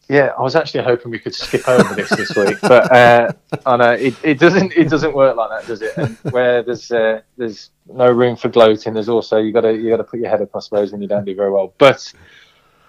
Yeah, 0.10 0.34
I 0.38 0.42
was 0.42 0.56
actually 0.56 0.84
hoping 0.84 1.12
we 1.12 1.20
could 1.20 1.34
skip 1.34 1.68
over 1.68 1.96
this 1.96 2.10
this 2.10 2.36
week, 2.36 2.58
but 2.62 2.92
uh, 2.92 3.32
I 3.66 3.78
know 3.78 3.92
it, 3.92 4.14
it 4.24 4.40
doesn't 4.40 4.74
it 4.74 4.90
doesn't 4.90 5.16
work 5.16 5.38
like 5.38 5.50
that, 5.50 5.68
does 5.68 5.82
it? 5.82 5.96
And 5.98 6.18
where 6.34 6.62
there's 6.62 6.92
uh, 6.92 7.22
there's 7.38 7.72
no 7.88 8.12
room 8.12 8.36
for 8.36 8.50
gloating, 8.50 8.94
there's 8.94 9.10
also 9.10 9.38
you 9.38 9.54
got 9.54 9.62
to 9.62 9.74
you 9.74 9.90
got 9.90 9.98
to 9.98 10.04
put 10.04 10.20
your 10.20 10.30
head 10.30 10.42
up, 10.42 10.56
I 10.56 10.60
suppose, 10.60 10.92
when 10.92 11.02
you 11.02 11.08
don't 11.08 11.24
do 11.24 11.34
very 11.34 11.52
well. 11.52 11.74
But 11.78 12.14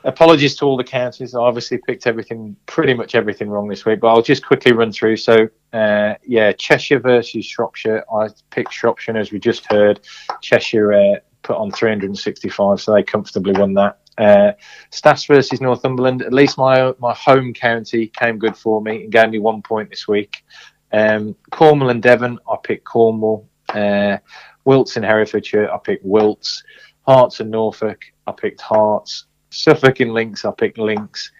apologies 0.04 0.56
to 0.56 0.64
all 0.64 0.76
the 0.76 0.84
counties. 0.84 1.34
I 1.34 1.40
obviously 1.40 1.78
picked 1.78 2.06
everything, 2.06 2.56
pretty 2.66 2.94
much 2.94 3.14
everything 3.14 3.48
wrong 3.48 3.68
this 3.68 3.84
week, 3.84 4.00
but 4.00 4.08
I'll 4.08 4.22
just 4.22 4.44
quickly 4.44 4.72
run 4.72 4.92
through. 4.92 5.16
So, 5.16 5.48
uh, 5.72 6.14
yeah, 6.26 6.52
Cheshire 6.52 7.00
versus 7.00 7.44
Shropshire. 7.44 8.04
I 8.12 8.28
picked 8.50 8.72
Shropshire, 8.72 9.16
as 9.16 9.32
we 9.32 9.38
just 9.38 9.66
heard. 9.70 10.00
Cheshire 10.40 10.92
uh, 10.92 11.14
put 11.42 11.56
on 11.56 11.70
365, 11.70 12.80
so 12.80 12.94
they 12.94 13.02
comfortably 13.02 13.52
won 13.52 13.74
that. 13.74 13.98
Uh, 14.18 14.52
Staffs 14.90 15.26
versus 15.26 15.60
Northumberland. 15.60 16.22
At 16.22 16.32
least 16.32 16.58
my 16.58 16.92
my 16.98 17.14
home 17.14 17.52
county 17.52 18.08
came 18.08 18.38
good 18.38 18.56
for 18.56 18.80
me 18.80 19.04
and 19.04 19.12
gave 19.12 19.30
me 19.30 19.38
one 19.38 19.62
point 19.62 19.90
this 19.90 20.06
week. 20.06 20.44
Um, 20.92 21.34
Cornwall 21.50 21.90
and 21.90 22.02
Devon, 22.02 22.38
I 22.48 22.56
picked 22.62 22.84
Cornwall. 22.84 23.48
Uh, 23.68 24.18
Wilts 24.64 24.96
in 24.96 25.02
Herefordshire, 25.02 25.70
I 25.72 25.78
picked 25.78 26.04
Wilts. 26.04 26.62
Herts 27.06 27.40
and 27.40 27.50
Norfolk, 27.50 28.00
I 28.26 28.32
picked 28.32 28.60
Herts. 28.60 29.24
Suffolk 29.50 30.00
and 30.00 30.12
Lincs, 30.12 30.44
I 30.44 30.52
picked 30.52 30.78
Lincs. 30.78 31.30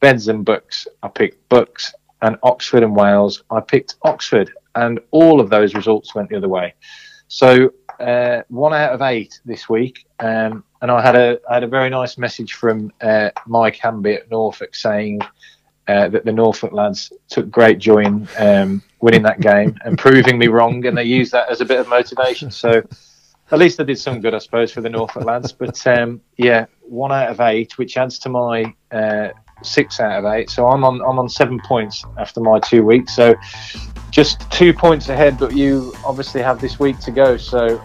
Beds 0.00 0.28
and 0.28 0.44
Bucks, 0.44 0.86
I 1.02 1.08
picked 1.08 1.48
Bucks. 1.48 1.94
And 2.22 2.36
Oxford 2.42 2.82
and 2.82 2.96
Wales, 2.96 3.42
I 3.50 3.60
picked 3.60 3.96
Oxford. 4.02 4.50
And 4.74 4.98
all 5.12 5.40
of 5.40 5.50
those 5.50 5.74
results 5.74 6.14
went 6.14 6.30
the 6.30 6.36
other 6.36 6.48
way. 6.48 6.74
So 7.28 7.70
uh, 8.00 8.42
one 8.48 8.74
out 8.74 8.92
of 8.92 9.02
eight 9.02 9.40
this 9.44 9.68
week. 9.68 10.06
Um, 10.20 10.64
and 10.84 10.92
I 10.92 11.00
had 11.00 11.16
a 11.16 11.40
I 11.48 11.54
had 11.54 11.64
a 11.64 11.66
very 11.66 11.88
nice 11.88 12.18
message 12.18 12.52
from 12.52 12.92
uh, 13.00 13.30
Mike 13.46 13.76
Hamby 13.76 14.12
at 14.12 14.30
Norfolk 14.30 14.74
saying 14.74 15.22
uh, 15.88 16.08
that 16.08 16.26
the 16.26 16.32
Norfolk 16.32 16.72
lads 16.74 17.10
took 17.30 17.50
great 17.50 17.78
joy 17.78 18.04
in 18.04 18.28
um, 18.38 18.82
winning 19.00 19.22
that 19.22 19.40
game 19.40 19.78
and 19.86 19.96
proving 19.96 20.36
me 20.36 20.48
wrong, 20.48 20.84
and 20.84 20.94
they 20.94 21.04
used 21.04 21.32
that 21.32 21.48
as 21.48 21.62
a 21.62 21.64
bit 21.64 21.80
of 21.80 21.88
motivation. 21.88 22.50
So 22.50 22.82
at 23.50 23.58
least 23.58 23.80
I 23.80 23.84
did 23.84 23.98
some 23.98 24.20
good, 24.20 24.34
I 24.34 24.38
suppose, 24.38 24.72
for 24.72 24.82
the 24.82 24.90
Norfolk 24.90 25.24
lads. 25.24 25.52
But 25.52 25.86
um, 25.86 26.20
yeah, 26.36 26.66
one 26.82 27.12
out 27.12 27.30
of 27.30 27.40
eight, 27.40 27.78
which 27.78 27.96
adds 27.96 28.18
to 28.18 28.28
my 28.28 28.74
uh, 28.90 29.30
six 29.62 30.00
out 30.00 30.22
of 30.22 30.30
eight. 30.34 30.50
So 30.50 30.68
I'm 30.68 30.84
on 30.84 31.00
I'm 31.00 31.18
on 31.18 31.30
seven 31.30 31.60
points 31.60 32.04
after 32.18 32.42
my 32.42 32.60
two 32.60 32.84
weeks. 32.84 33.16
So 33.16 33.34
just 34.10 34.50
two 34.50 34.74
points 34.74 35.08
ahead, 35.08 35.38
but 35.38 35.56
you 35.56 35.94
obviously 36.04 36.42
have 36.42 36.60
this 36.60 36.78
week 36.78 36.98
to 37.00 37.10
go. 37.10 37.38
So 37.38 37.82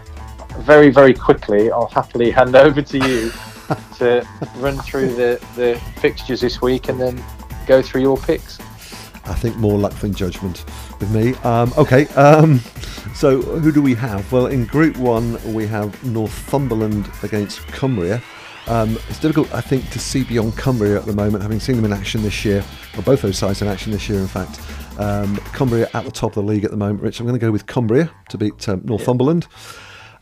very 0.59 0.89
very 0.89 1.13
quickly, 1.13 1.71
I'll 1.71 1.88
happily 1.88 2.31
hand 2.31 2.55
over 2.65 2.81
to 2.81 2.97
you 2.97 3.31
to 3.97 4.27
run 4.57 4.77
through 4.79 5.13
the 5.15 5.39
the 5.55 5.79
fixtures 5.99 6.41
this 6.41 6.62
week 6.62 6.89
and 6.89 6.99
then 6.99 7.23
go 7.67 7.81
through 7.81 8.01
your 8.01 8.17
picks. 8.17 8.59
I 9.25 9.35
think 9.35 9.57
more 9.57 9.77
luck 9.77 9.93
than 9.93 10.13
judgment 10.13 10.65
with 10.99 11.12
me. 11.12 11.35
Um, 11.43 11.71
okay, 11.77 12.07
um, 12.09 12.59
so 13.13 13.41
who 13.41 13.71
do 13.71 13.81
we 13.81 13.93
have? 13.95 14.31
Well, 14.31 14.47
in 14.47 14.65
Group 14.65 14.97
One 14.97 15.38
we 15.53 15.67
have 15.67 16.03
Northumberland 16.03 17.09
against 17.21 17.59
Cumbria. 17.67 18.21
Um, 18.67 18.99
it's 19.09 19.19
difficult, 19.19 19.51
I 19.53 19.62
think, 19.62 19.89
to 19.89 19.99
see 19.99 20.23
beyond 20.23 20.55
Cumbria 20.55 20.97
at 20.97 21.05
the 21.07 21.13
moment, 21.13 21.41
having 21.41 21.59
seen 21.59 21.75
them 21.75 21.85
in 21.85 21.93
action 21.93 22.21
this 22.21 22.45
year, 22.45 22.63
or 22.95 23.01
both 23.01 23.23
those 23.23 23.38
sides 23.38 23.63
in 23.63 23.67
action 23.67 23.91
this 23.91 24.07
year, 24.07 24.19
in 24.19 24.27
fact. 24.27 24.59
Um, 24.99 25.38
Cumbria 25.53 25.89
at 25.95 26.05
the 26.05 26.12
top 26.12 26.38
of 26.38 26.45
the 26.45 26.51
league 26.51 26.65
at 26.65 26.71
the 26.71 26.77
moment, 26.77 27.01
Rich. 27.01 27.19
I'm 27.19 27.25
going 27.25 27.39
to 27.39 27.43
go 27.43 27.51
with 27.51 27.65
Cumbria 27.65 28.12
to 28.29 28.38
beat 28.38 28.69
um, 28.69 28.81
Northumberland. 28.83 29.47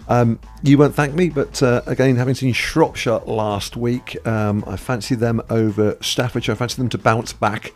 Um, 0.09 0.39
you 0.63 0.77
won't 0.77 0.95
thank 0.95 1.13
me, 1.13 1.29
but 1.29 1.61
uh, 1.61 1.81
again, 1.85 2.15
having 2.15 2.35
seen 2.35 2.53
Shropshire 2.53 3.19
last 3.25 3.75
week, 3.75 4.25
um, 4.25 4.63
I 4.65 4.77
fancy 4.77 5.15
them 5.15 5.41
over 5.49 5.97
Staffordshire. 6.01 6.53
I 6.53 6.55
fancy 6.55 6.77
them 6.77 6.89
to 6.89 6.97
bounce 6.97 7.33
back. 7.33 7.73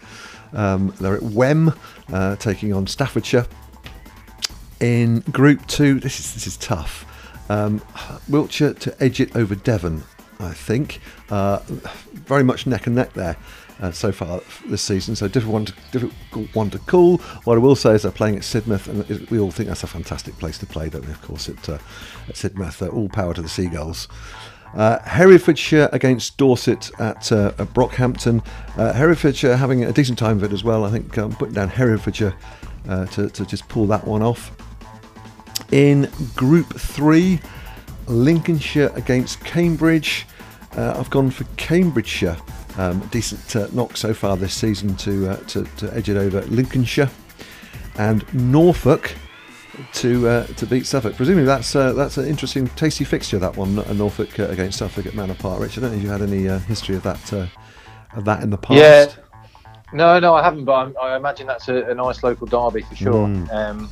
Um, 0.54 0.94
they're 1.00 1.15
at 1.15 1.24
Wem, 1.24 1.74
uh, 2.12 2.36
taking 2.38 2.74
on 2.74 2.88
Staffordshire. 2.88 3.48
In 4.80 5.20
Group 5.32 5.65
Two, 5.67 6.00
this 6.00 6.20
is 6.20 6.34
this 6.34 6.48
is 6.48 6.58
tough. 6.58 7.06
Um, 7.50 7.82
Wiltshire 8.30 8.74
to 8.76 9.04
edge 9.04 9.20
it 9.20 9.36
over 9.36 9.56
Devon. 9.56 10.04
I 10.39 10.54
think. 10.54 11.00
Uh, 11.30 11.60
very 12.26 12.44
much 12.44 12.65
neck 12.65 12.88
and 12.88 12.96
neck 12.96 13.13
there. 13.13 13.38
Uh, 13.80 13.92
so 13.92 14.12
far 14.12 14.42
this 14.68 14.82
season. 14.82 15.16
So 15.16 15.28
difficult 15.28 15.72
one, 16.54 16.70
to, 16.70 16.80
call. 16.80 17.18
What 17.46 17.56
I 17.56 17.58
will 17.58 17.76
say 17.76 17.94
is 17.94 18.04
they're 18.04 18.12
playing 18.12 18.36
at 18.36 18.44
Sidmouth, 18.44 18.88
and 18.88 19.30
we 19.32 19.40
all 19.40 19.50
think 19.50 19.70
that's 19.70 19.84
a 19.84 19.88
fantastic 19.88 20.38
place 20.38 20.60
to 20.60 20.68
play, 20.68 20.90
don't 20.90 21.04
we? 21.04 21.12
Of 21.12 21.22
course, 21.24 21.50
at, 21.50 21.68
uh, 21.68 21.80
at 22.30 22.36
Sidmouth, 22.36 22.86
uh, 22.86 22.90
all 22.90 23.10
power 23.10 23.34
to 23.34 23.42
the 23.42 23.50
Seagulls. 23.50 24.08
Uh, 24.74 25.00
Herefordshire 25.00 25.90
against 25.92 26.38
Dorset 26.38 26.92
at, 27.00 27.32
uh, 27.32 27.54
at 27.58 27.68
Brockhampton. 27.74 28.46
Uh, 28.78 28.94
Herefordshire 28.94 29.58
having 29.58 29.84
a 29.84 29.92
decent 29.92 30.18
time 30.18 30.38
of 30.38 30.44
it 30.44 30.54
as 30.54 30.64
well. 30.64 30.86
I 30.86 30.92
think 30.92 31.18
I'm 31.18 31.34
putting 31.34 31.56
down 31.56 31.70
Herefordshire 31.70 32.34
uh, 32.88 33.06
to, 33.08 33.30
to 33.30 33.46
just 33.46 33.68
pull 33.68 33.86
that 33.88 34.06
one 34.08 34.22
off. 34.22 34.52
In 35.72 36.10
Group 36.36 36.74
3, 36.74 37.40
Lincolnshire 38.08 38.92
against 38.96 39.42
Cambridge. 39.42 40.26
Uh, 40.76 40.96
I've 40.98 41.10
gone 41.10 41.32
for 41.32 41.44
Cambridgeshire. 41.58 42.38
Um, 42.78 43.00
decent 43.12 43.56
uh, 43.56 43.68
knock 43.74 43.98
so 43.98 44.14
far 44.14 44.38
this 44.38 44.54
season 44.54 44.96
to, 44.98 45.32
uh, 45.32 45.36
to, 45.48 45.64
to 45.78 45.94
edge 45.94 46.10
it 46.10 46.18
over 46.18 46.42
Lincolnshire. 46.44 47.10
And 47.96 48.26
Norfolk 48.34 49.14
to 49.94 50.28
uh, 50.28 50.48
to 50.48 50.66
beat 50.66 50.86
Suffolk. 50.86 51.16
Presumably 51.16 51.46
that's 51.46 51.76
uh, 51.76 51.94
that's 51.94 52.18
an 52.18 52.28
interesting, 52.28 52.68
tasty 52.70 53.04
fixture. 53.04 53.40
That 53.40 53.56
one, 53.58 53.76
Norfolk 53.98 54.40
uh, 54.40 54.48
against 54.48 54.80
Suffolk 54.80 55.06
at 55.06 55.14
Manor 55.14 55.36
Park. 55.36 55.62
Rich, 55.62 55.78
I 55.78 55.82
don't 55.82 55.92
know 55.92 55.98
if 55.98 56.04
you 56.04 56.10
had 56.10 56.22
any 56.22 56.48
uh, 56.48 56.60
history 56.60 56.96
of 56.96 57.04
that 57.04 57.34
uh, 57.34 57.48
of 58.14 58.26
that 58.26 58.44
in 58.44 58.50
the 58.50 58.58
past. 58.58 58.80
Yeah, 58.80 59.08
no, 59.94 60.20
no, 60.20 60.34
I 60.34 60.44
haven't. 60.44 60.66
But 60.66 60.74
I'm, 60.74 60.96
i 61.02 61.16
imagine 61.16 61.48
that's 61.48 61.68
a, 61.68 61.90
a, 61.90 61.96
nice 61.96 62.24
local 62.24 62.48
derby 62.48 62.82
for 62.82 62.96
sure. 62.96 63.28
Mm. 63.28 63.54
Um, 63.54 63.90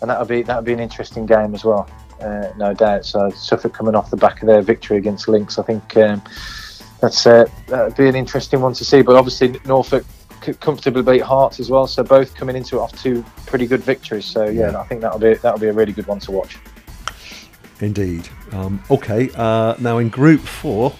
and 0.00 0.10
that'll 0.10 0.26
be 0.26 0.42
that'll 0.42 0.62
be 0.62 0.72
an 0.72 0.80
interesting 0.80 1.26
game 1.26 1.54
as 1.54 1.64
well 1.64 1.88
uh, 2.20 2.52
no 2.56 2.74
doubt. 2.74 3.04
So 3.04 3.30
Suffolk 3.30 3.72
coming 3.72 3.94
off 3.94 4.10
the 4.10 4.16
back 4.16 4.42
of 4.42 4.46
their 4.46 4.62
victory 4.62 4.96
against 4.96 5.26
Lincs, 5.26 5.58
I 5.58 5.62
think 5.62 5.96
um, 5.96 6.22
that's 7.00 7.26
uh, 7.26 7.46
that'd 7.66 7.96
be 7.96 8.08
an 8.08 8.16
interesting 8.16 8.60
one 8.60 8.72
to 8.74 8.84
see. 8.84 9.02
But 9.02 9.16
obviously 9.16 9.58
Norfolk 9.64 10.04
could 10.40 10.60
comfortably 10.60 11.02
beat 11.02 11.22
Herts 11.22 11.60
as 11.60 11.70
well, 11.70 11.86
so 11.86 12.02
both 12.02 12.34
coming 12.34 12.56
into 12.56 12.76
it 12.76 12.80
off 12.80 13.02
two 13.02 13.24
pretty 13.46 13.66
good 13.66 13.82
victories. 13.82 14.24
So 14.24 14.46
yeah. 14.46 14.78
I 14.78 14.84
think 14.84 15.00
that'll 15.00 15.18
be 15.18 15.34
that'll 15.34 15.60
be 15.60 15.68
a 15.68 15.72
really 15.72 15.92
good 15.92 16.06
one 16.06 16.18
to 16.20 16.32
watch. 16.32 16.58
Indeed. 17.80 18.28
Um, 18.52 18.82
okay, 18.90 19.30
uh, 19.34 19.74
now 19.78 19.98
in 19.98 20.08
Group 20.08 20.40
Four. 20.40 20.94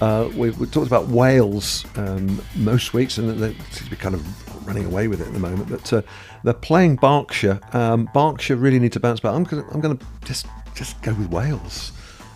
Uh, 0.00 0.30
we've, 0.36 0.56
we've, 0.60 0.70
talked 0.70 0.86
about 0.86 1.08
Wales 1.08 1.84
um, 1.96 2.40
most 2.54 2.94
weeks, 2.94 3.18
and 3.18 3.30
they 3.30 3.52
seem 3.52 3.84
to 3.84 3.90
be 3.90 3.96
kind 3.96 4.14
of 4.14 4.24
running 4.64 4.84
away 4.84 5.08
with 5.08 5.20
it 5.20 5.26
at 5.26 5.32
the 5.32 5.40
moment. 5.40 5.68
But 5.68 5.92
uh, 5.92 6.02
they're 6.44 6.54
playing 6.54 6.96
Berkshire. 6.96 7.58
Um, 7.72 8.08
Berkshire 8.14 8.54
really 8.54 8.78
need 8.78 8.92
to 8.92 9.00
bounce 9.00 9.18
back. 9.18 9.34
I'm 9.34 9.42
going 9.42 9.64
I'm 9.72 9.98
to 9.98 10.06
just 10.24 10.46
just 10.76 11.02
go 11.02 11.12
with 11.14 11.30
Wales 11.30 11.90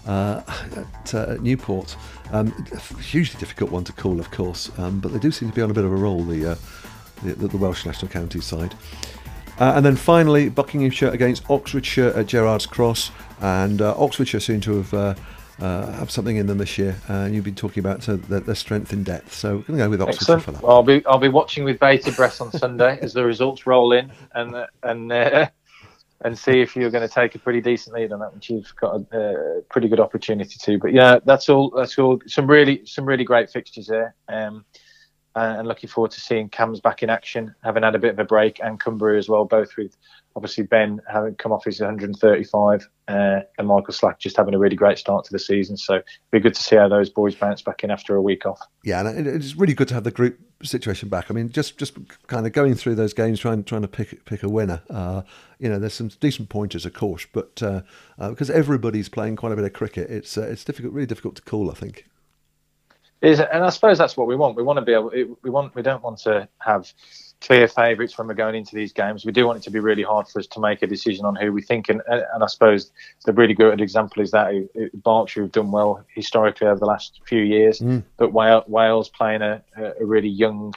uh, 0.06 0.42
at, 0.76 1.14
uh, 1.14 1.34
Newport. 1.40 1.96
Um, 2.30 2.52
hugely 3.00 3.38
difficult 3.38 3.70
one 3.70 3.84
to 3.84 3.92
call, 3.92 4.18
of 4.18 4.30
course, 4.30 4.70
um, 4.78 5.00
but 5.00 5.12
they 5.12 5.18
do 5.18 5.30
seem 5.30 5.50
to 5.50 5.54
be 5.54 5.62
on 5.62 5.70
a 5.70 5.74
bit 5.74 5.84
of 5.84 5.92
a 5.92 5.96
roll. 5.96 6.22
The 6.24 6.52
uh, 6.52 6.54
the, 7.22 7.46
the, 7.46 7.56
Welsh 7.56 7.86
national 7.86 8.10
county 8.10 8.40
side. 8.40 8.74
Uh, 9.60 9.74
and 9.76 9.86
then 9.86 9.94
finally, 9.94 10.48
Buckinghamshire 10.48 11.10
against 11.10 11.48
Oxfordshire 11.48 12.08
at 12.16 12.26
Gerrard's 12.26 12.66
Cross, 12.66 13.12
and 13.40 13.80
uh, 13.80 13.94
Oxfordshire 13.96 14.40
seem 14.40 14.60
to 14.62 14.82
have 14.82 15.16
uh, 15.62 15.92
have 15.92 16.10
something 16.10 16.36
in 16.36 16.46
them 16.46 16.58
this 16.58 16.76
year. 16.78 16.96
Uh, 17.08 17.28
you've 17.30 17.44
been 17.44 17.54
talking 17.54 17.80
about 17.80 18.08
uh, 18.08 18.16
their, 18.28 18.40
their, 18.40 18.54
strength 18.54 18.92
in 18.92 19.04
depth, 19.04 19.32
so 19.32 19.56
we're 19.56 19.62
going 19.62 19.78
to 19.78 19.84
go 19.84 19.90
with 19.90 20.02
Oxford 20.02 20.40
for 20.40 20.52
that. 20.52 20.64
I'll 20.64 20.82
be 20.82 21.04
I'll 21.06 21.18
be 21.18 21.28
watching 21.28 21.64
with 21.64 21.78
bated 21.78 22.16
breath 22.16 22.40
on 22.40 22.50
Sunday 22.52 22.98
as 23.00 23.12
the 23.12 23.24
results 23.24 23.66
roll 23.66 23.92
in, 23.92 24.10
and 24.34 24.54
uh, 24.54 24.66
and 24.82 25.12
uh, 25.12 25.48
and 26.24 26.38
see 26.38 26.60
if 26.60 26.76
you're 26.76 26.90
going 26.90 27.06
to 27.06 27.12
take 27.12 27.34
a 27.34 27.38
pretty 27.38 27.60
decent 27.60 27.94
lead 27.94 28.12
on 28.12 28.20
that, 28.20 28.34
which 28.34 28.50
you've 28.50 28.74
got 28.76 29.02
a 29.12 29.62
pretty 29.70 29.88
good 29.88 30.00
opportunity 30.00 30.56
to. 30.58 30.78
But 30.78 30.92
yeah, 30.92 31.18
that's 31.24 31.48
all. 31.48 31.72
That's 31.76 31.98
all. 31.98 32.20
Some 32.26 32.46
really 32.46 32.84
some 32.86 33.04
really 33.04 33.24
great 33.24 33.50
fixtures 33.50 33.86
there. 33.86 34.14
Um, 34.28 34.64
and 35.34 35.66
looking 35.66 35.88
forward 35.88 36.10
to 36.10 36.20
seeing 36.20 36.48
Cambs 36.48 36.80
back 36.80 37.02
in 37.02 37.08
action, 37.08 37.54
having 37.64 37.82
had 37.82 37.94
a 37.94 37.98
bit 37.98 38.12
of 38.12 38.18
a 38.18 38.24
break, 38.24 38.60
and 38.62 38.78
Cumbria 38.78 39.18
as 39.18 39.28
well, 39.28 39.44
both 39.44 39.76
with 39.76 39.96
obviously 40.36 40.64
Ben 40.64 41.00
having 41.10 41.34
come 41.36 41.52
off 41.52 41.64
his 41.64 41.80
135 41.80 42.88
uh, 43.08 43.40
and 43.58 43.68
Michael 43.68 43.92
Slack 43.92 44.18
just 44.18 44.36
having 44.36 44.54
a 44.54 44.58
really 44.58 44.76
great 44.76 44.98
start 44.98 45.24
to 45.24 45.32
the 45.32 45.38
season. 45.38 45.76
So 45.76 45.94
it'd 45.94 46.06
be 46.30 46.40
good 46.40 46.54
to 46.54 46.62
see 46.62 46.76
how 46.76 46.88
those 46.88 47.10
boys 47.10 47.34
bounce 47.34 47.62
back 47.62 47.84
in 47.84 47.90
after 47.90 48.14
a 48.16 48.22
week 48.22 48.46
off. 48.46 48.60
Yeah, 48.84 49.00
and 49.00 49.26
it's 49.26 49.56
really 49.56 49.74
good 49.74 49.88
to 49.88 49.94
have 49.94 50.04
the 50.04 50.10
group 50.10 50.38
situation 50.62 51.08
back. 51.08 51.30
I 51.30 51.34
mean, 51.34 51.50
just 51.50 51.78
just 51.78 51.94
kind 52.26 52.46
of 52.46 52.52
going 52.52 52.74
through 52.74 52.94
those 52.94 53.12
games, 53.12 53.40
trying 53.40 53.64
trying 53.64 53.82
to 53.82 53.88
pick 53.88 54.24
pick 54.24 54.42
a 54.42 54.48
winner. 54.48 54.82
Uh, 54.90 55.22
you 55.58 55.68
know, 55.68 55.78
there's 55.78 55.94
some 55.94 56.08
decent 56.20 56.48
pointers, 56.48 56.86
of 56.86 56.92
course, 56.92 57.26
but 57.32 57.62
uh, 57.62 57.82
uh, 58.18 58.30
because 58.30 58.50
everybody's 58.50 59.08
playing 59.08 59.36
quite 59.36 59.52
a 59.52 59.56
bit 59.56 59.64
of 59.64 59.72
cricket, 59.72 60.10
it's 60.10 60.36
uh, 60.36 60.42
it's 60.42 60.64
difficult, 60.64 60.92
really 60.92 61.06
difficult 61.06 61.36
to 61.36 61.42
call. 61.42 61.70
I 61.70 61.74
think. 61.74 62.06
Is 63.20 63.38
and 63.38 63.62
I 63.64 63.70
suppose 63.70 63.98
that's 63.98 64.16
what 64.16 64.26
we 64.26 64.34
want. 64.34 64.56
We 64.56 64.64
want 64.64 64.78
to 64.78 64.84
be 64.84 64.92
able. 64.92 65.10
We 65.42 65.50
want. 65.50 65.74
We 65.74 65.82
don't 65.82 66.02
want 66.02 66.18
to 66.20 66.48
have 66.58 66.92
clear 67.42 67.68
favourites 67.68 68.16
when 68.16 68.26
we're 68.28 68.34
going 68.34 68.54
into 68.54 68.74
these 68.74 68.92
games. 68.92 69.24
We 69.24 69.32
do 69.32 69.46
want 69.46 69.58
it 69.58 69.62
to 69.64 69.70
be 69.70 69.80
really 69.80 70.02
hard 70.02 70.28
for 70.28 70.38
us 70.38 70.46
to 70.48 70.60
make 70.60 70.82
a 70.82 70.86
decision 70.86 71.24
on 71.24 71.34
who 71.36 71.52
we 71.52 71.62
think, 71.62 71.88
and, 71.88 72.00
and 72.06 72.42
I 72.42 72.46
suppose 72.46 72.90
the 73.24 73.32
really 73.32 73.54
good 73.54 73.80
example 73.80 74.22
is 74.22 74.30
that 74.30 74.50
Berkshire 74.94 75.42
have 75.42 75.52
done 75.52 75.70
well 75.70 76.04
historically 76.14 76.66
over 76.66 76.78
the 76.78 76.86
last 76.86 77.20
few 77.26 77.42
years, 77.42 77.80
mm. 77.80 78.02
but 78.16 78.32
Wales 78.32 79.08
playing 79.10 79.42
a, 79.42 79.62
a 79.76 80.04
really 80.04 80.28
young. 80.28 80.72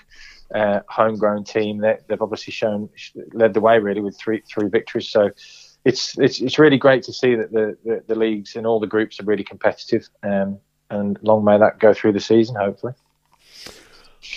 Uh, 0.54 0.80
homegrown 0.90 1.44
team 1.44 1.80
that 1.80 2.08
they've 2.08 2.22
obviously 2.22 2.54
shown 2.54 2.88
led 3.34 3.52
the 3.56 3.60
way 3.60 3.80
really 3.80 4.00
with 4.00 4.16
three 4.16 4.44
three 4.48 4.70
victories. 4.70 5.10
So 5.10 5.32
it's 5.86 6.16
it's 6.20 6.40
it's 6.40 6.60
really 6.60 6.78
great 6.78 7.02
to 7.06 7.14
see 7.14 7.34
that 7.34 7.52
the, 7.52 7.76
the, 7.84 8.04
the 8.08 8.16
leagues 8.16 8.56
and 8.56 8.68
all 8.68 8.80
the 8.80 8.86
groups 8.86 9.20
are 9.20 9.24
really 9.24 9.44
competitive. 9.44 10.08
Um, 10.22 10.60
and 10.92 11.18
long 11.24 11.44
may 11.44 11.58
that 11.58 11.80
go 11.80 11.96
through 11.96 12.14
the 12.14 12.20
season, 12.20 12.56
hopefully. 12.56 12.94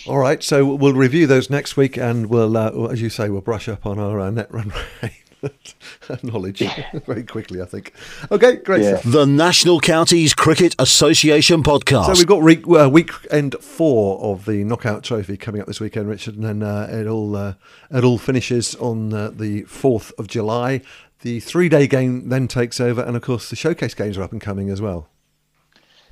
All 0.08 0.18
right, 0.18 0.42
so 0.42 0.64
we'll 0.64 0.94
review 0.94 1.26
those 1.26 1.50
next 1.50 1.76
week, 1.76 1.98
and 1.98 2.30
we'll, 2.30 2.56
uh, 2.56 2.70
as 2.86 3.02
you 3.02 3.10
say, 3.10 3.28
we'll 3.28 3.42
brush 3.42 3.68
up 3.68 3.84
on 3.84 3.98
our 3.98 4.18
uh, 4.18 4.30
net 4.30 4.50
run 4.50 4.72
rate. 5.02 5.12
knowledge 6.22 6.62
yeah. 6.62 6.90
very 7.06 7.22
quickly, 7.22 7.60
I 7.60 7.64
think. 7.64 7.92
Okay, 8.30 8.56
great 8.56 8.82
yeah. 8.82 9.00
The 9.04 9.26
National 9.26 9.80
Counties 9.80 10.34
Cricket 10.34 10.74
Association 10.78 11.62
podcast. 11.62 12.06
So 12.06 12.12
we've 12.12 12.26
got 12.26 12.42
week, 12.42 12.66
uh, 12.68 12.88
weekend 12.90 13.54
four 13.60 14.20
of 14.20 14.46
the 14.46 14.64
Knockout 14.64 15.04
Trophy 15.04 15.36
coming 15.36 15.60
up 15.60 15.66
this 15.66 15.78
weekend, 15.78 16.08
Richard, 16.08 16.34
and 16.34 16.44
then 16.44 16.62
uh, 16.62 16.88
it 16.90 17.06
all 17.06 17.36
uh, 17.36 17.54
it 17.90 18.02
all 18.02 18.18
finishes 18.18 18.74
on 18.76 19.12
uh, 19.12 19.30
the 19.30 19.62
fourth 19.64 20.12
of 20.18 20.26
July. 20.26 20.80
The 21.20 21.40
three-day 21.40 21.86
game 21.88 22.28
then 22.28 22.48
takes 22.48 22.80
over, 22.80 23.02
and 23.02 23.16
of 23.16 23.22
course 23.22 23.50
the 23.50 23.56
showcase 23.56 23.94
games 23.94 24.16
are 24.16 24.22
up 24.22 24.32
and 24.32 24.40
coming 24.40 24.70
as 24.70 24.80
well. 24.80 25.08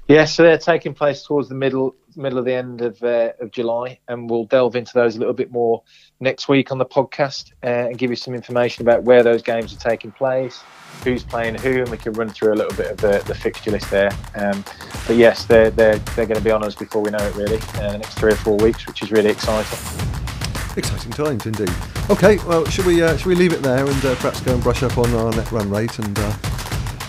Yeah, 0.08 0.24
so 0.24 0.44
they're 0.44 0.56
taking 0.56 0.94
place 0.94 1.24
towards 1.24 1.48
the 1.48 1.56
middle 1.56 1.96
middle 2.14 2.38
of 2.38 2.44
the 2.44 2.54
end 2.54 2.80
of 2.80 3.02
uh, 3.02 3.32
of 3.40 3.50
July, 3.50 3.98
and 4.08 4.30
we'll 4.30 4.44
delve 4.44 4.76
into 4.76 4.92
those 4.94 5.16
a 5.16 5.18
little 5.18 5.34
bit 5.34 5.50
more 5.50 5.82
next 6.20 6.48
week 6.48 6.70
on 6.70 6.78
the 6.78 6.86
podcast 6.86 7.52
uh, 7.64 7.88
and 7.88 7.98
give 7.98 8.10
you 8.10 8.16
some 8.16 8.32
information 8.32 8.82
about 8.82 9.02
where 9.02 9.22
those 9.22 9.42
games 9.42 9.74
are 9.74 9.78
taking 9.78 10.12
place, 10.12 10.62
who's 11.02 11.24
playing 11.24 11.56
who, 11.56 11.80
and 11.80 11.88
we 11.88 11.98
can 11.98 12.12
run 12.12 12.28
through 12.28 12.54
a 12.54 12.54
little 12.54 12.76
bit 12.76 12.92
of 12.92 12.96
the, 12.98 13.22
the 13.26 13.34
fixture 13.34 13.72
list 13.72 13.90
there. 13.90 14.10
Um, 14.36 14.64
but 15.08 15.16
yes, 15.16 15.44
they're 15.44 15.70
they're 15.70 15.98
they're 15.98 16.26
going 16.26 16.38
to 16.38 16.44
be 16.44 16.52
on 16.52 16.62
us 16.62 16.76
before 16.76 17.02
we 17.02 17.10
know 17.10 17.18
it, 17.18 17.34
really, 17.34 17.58
uh, 17.74 17.92
the 17.92 17.98
next 17.98 18.16
three 18.16 18.32
or 18.32 18.36
four 18.36 18.56
weeks, 18.58 18.86
which 18.86 19.02
is 19.02 19.10
really 19.10 19.30
exciting. 19.30 19.78
Exciting 20.76 21.10
times 21.12 21.46
indeed. 21.46 21.70
Okay, 22.10 22.36
well, 22.46 22.64
should 22.66 22.86
we 22.86 23.02
uh, 23.02 23.16
should 23.16 23.26
we 23.26 23.34
leave 23.34 23.52
it 23.52 23.62
there 23.62 23.84
and 23.84 24.04
uh, 24.04 24.14
perhaps 24.16 24.40
go 24.42 24.54
and 24.54 24.62
brush 24.62 24.84
up 24.84 24.96
on 24.98 25.12
our 25.14 25.32
net 25.32 25.50
run 25.50 25.68
rate 25.68 25.98
and 25.98 26.16
uh, 26.16 26.32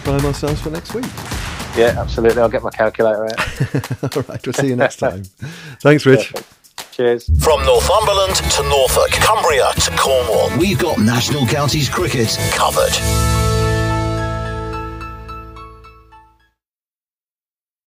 prime 0.03 0.25
ourselves 0.25 0.59
for 0.61 0.71
next 0.71 0.95
week? 0.95 1.05
Yeah, 1.77 1.93
absolutely. 1.97 2.41
I'll 2.41 2.49
get 2.49 2.63
my 2.63 2.71
calculator 2.71 3.25
out. 3.25 4.15
All 4.17 4.23
right, 4.23 4.45
we'll 4.45 4.53
see 4.53 4.67
you 4.67 4.75
next 4.75 4.97
time. 4.97 5.23
Thanks, 5.81 6.05
Rich. 6.05 6.33
Perfect. 6.33 6.53
Cheers. 6.93 7.29
From 7.43 7.63
Northumberland 7.63 8.35
to 8.35 8.63
Norfolk, 8.63 9.11
Cumbria 9.11 9.71
to 9.75 9.91
Cornwall, 9.97 10.49
we've 10.57 10.79
got 10.79 10.97
National 10.97 11.45
Counties 11.45 11.89
cricket 11.89 12.35
covered. 12.53 13.46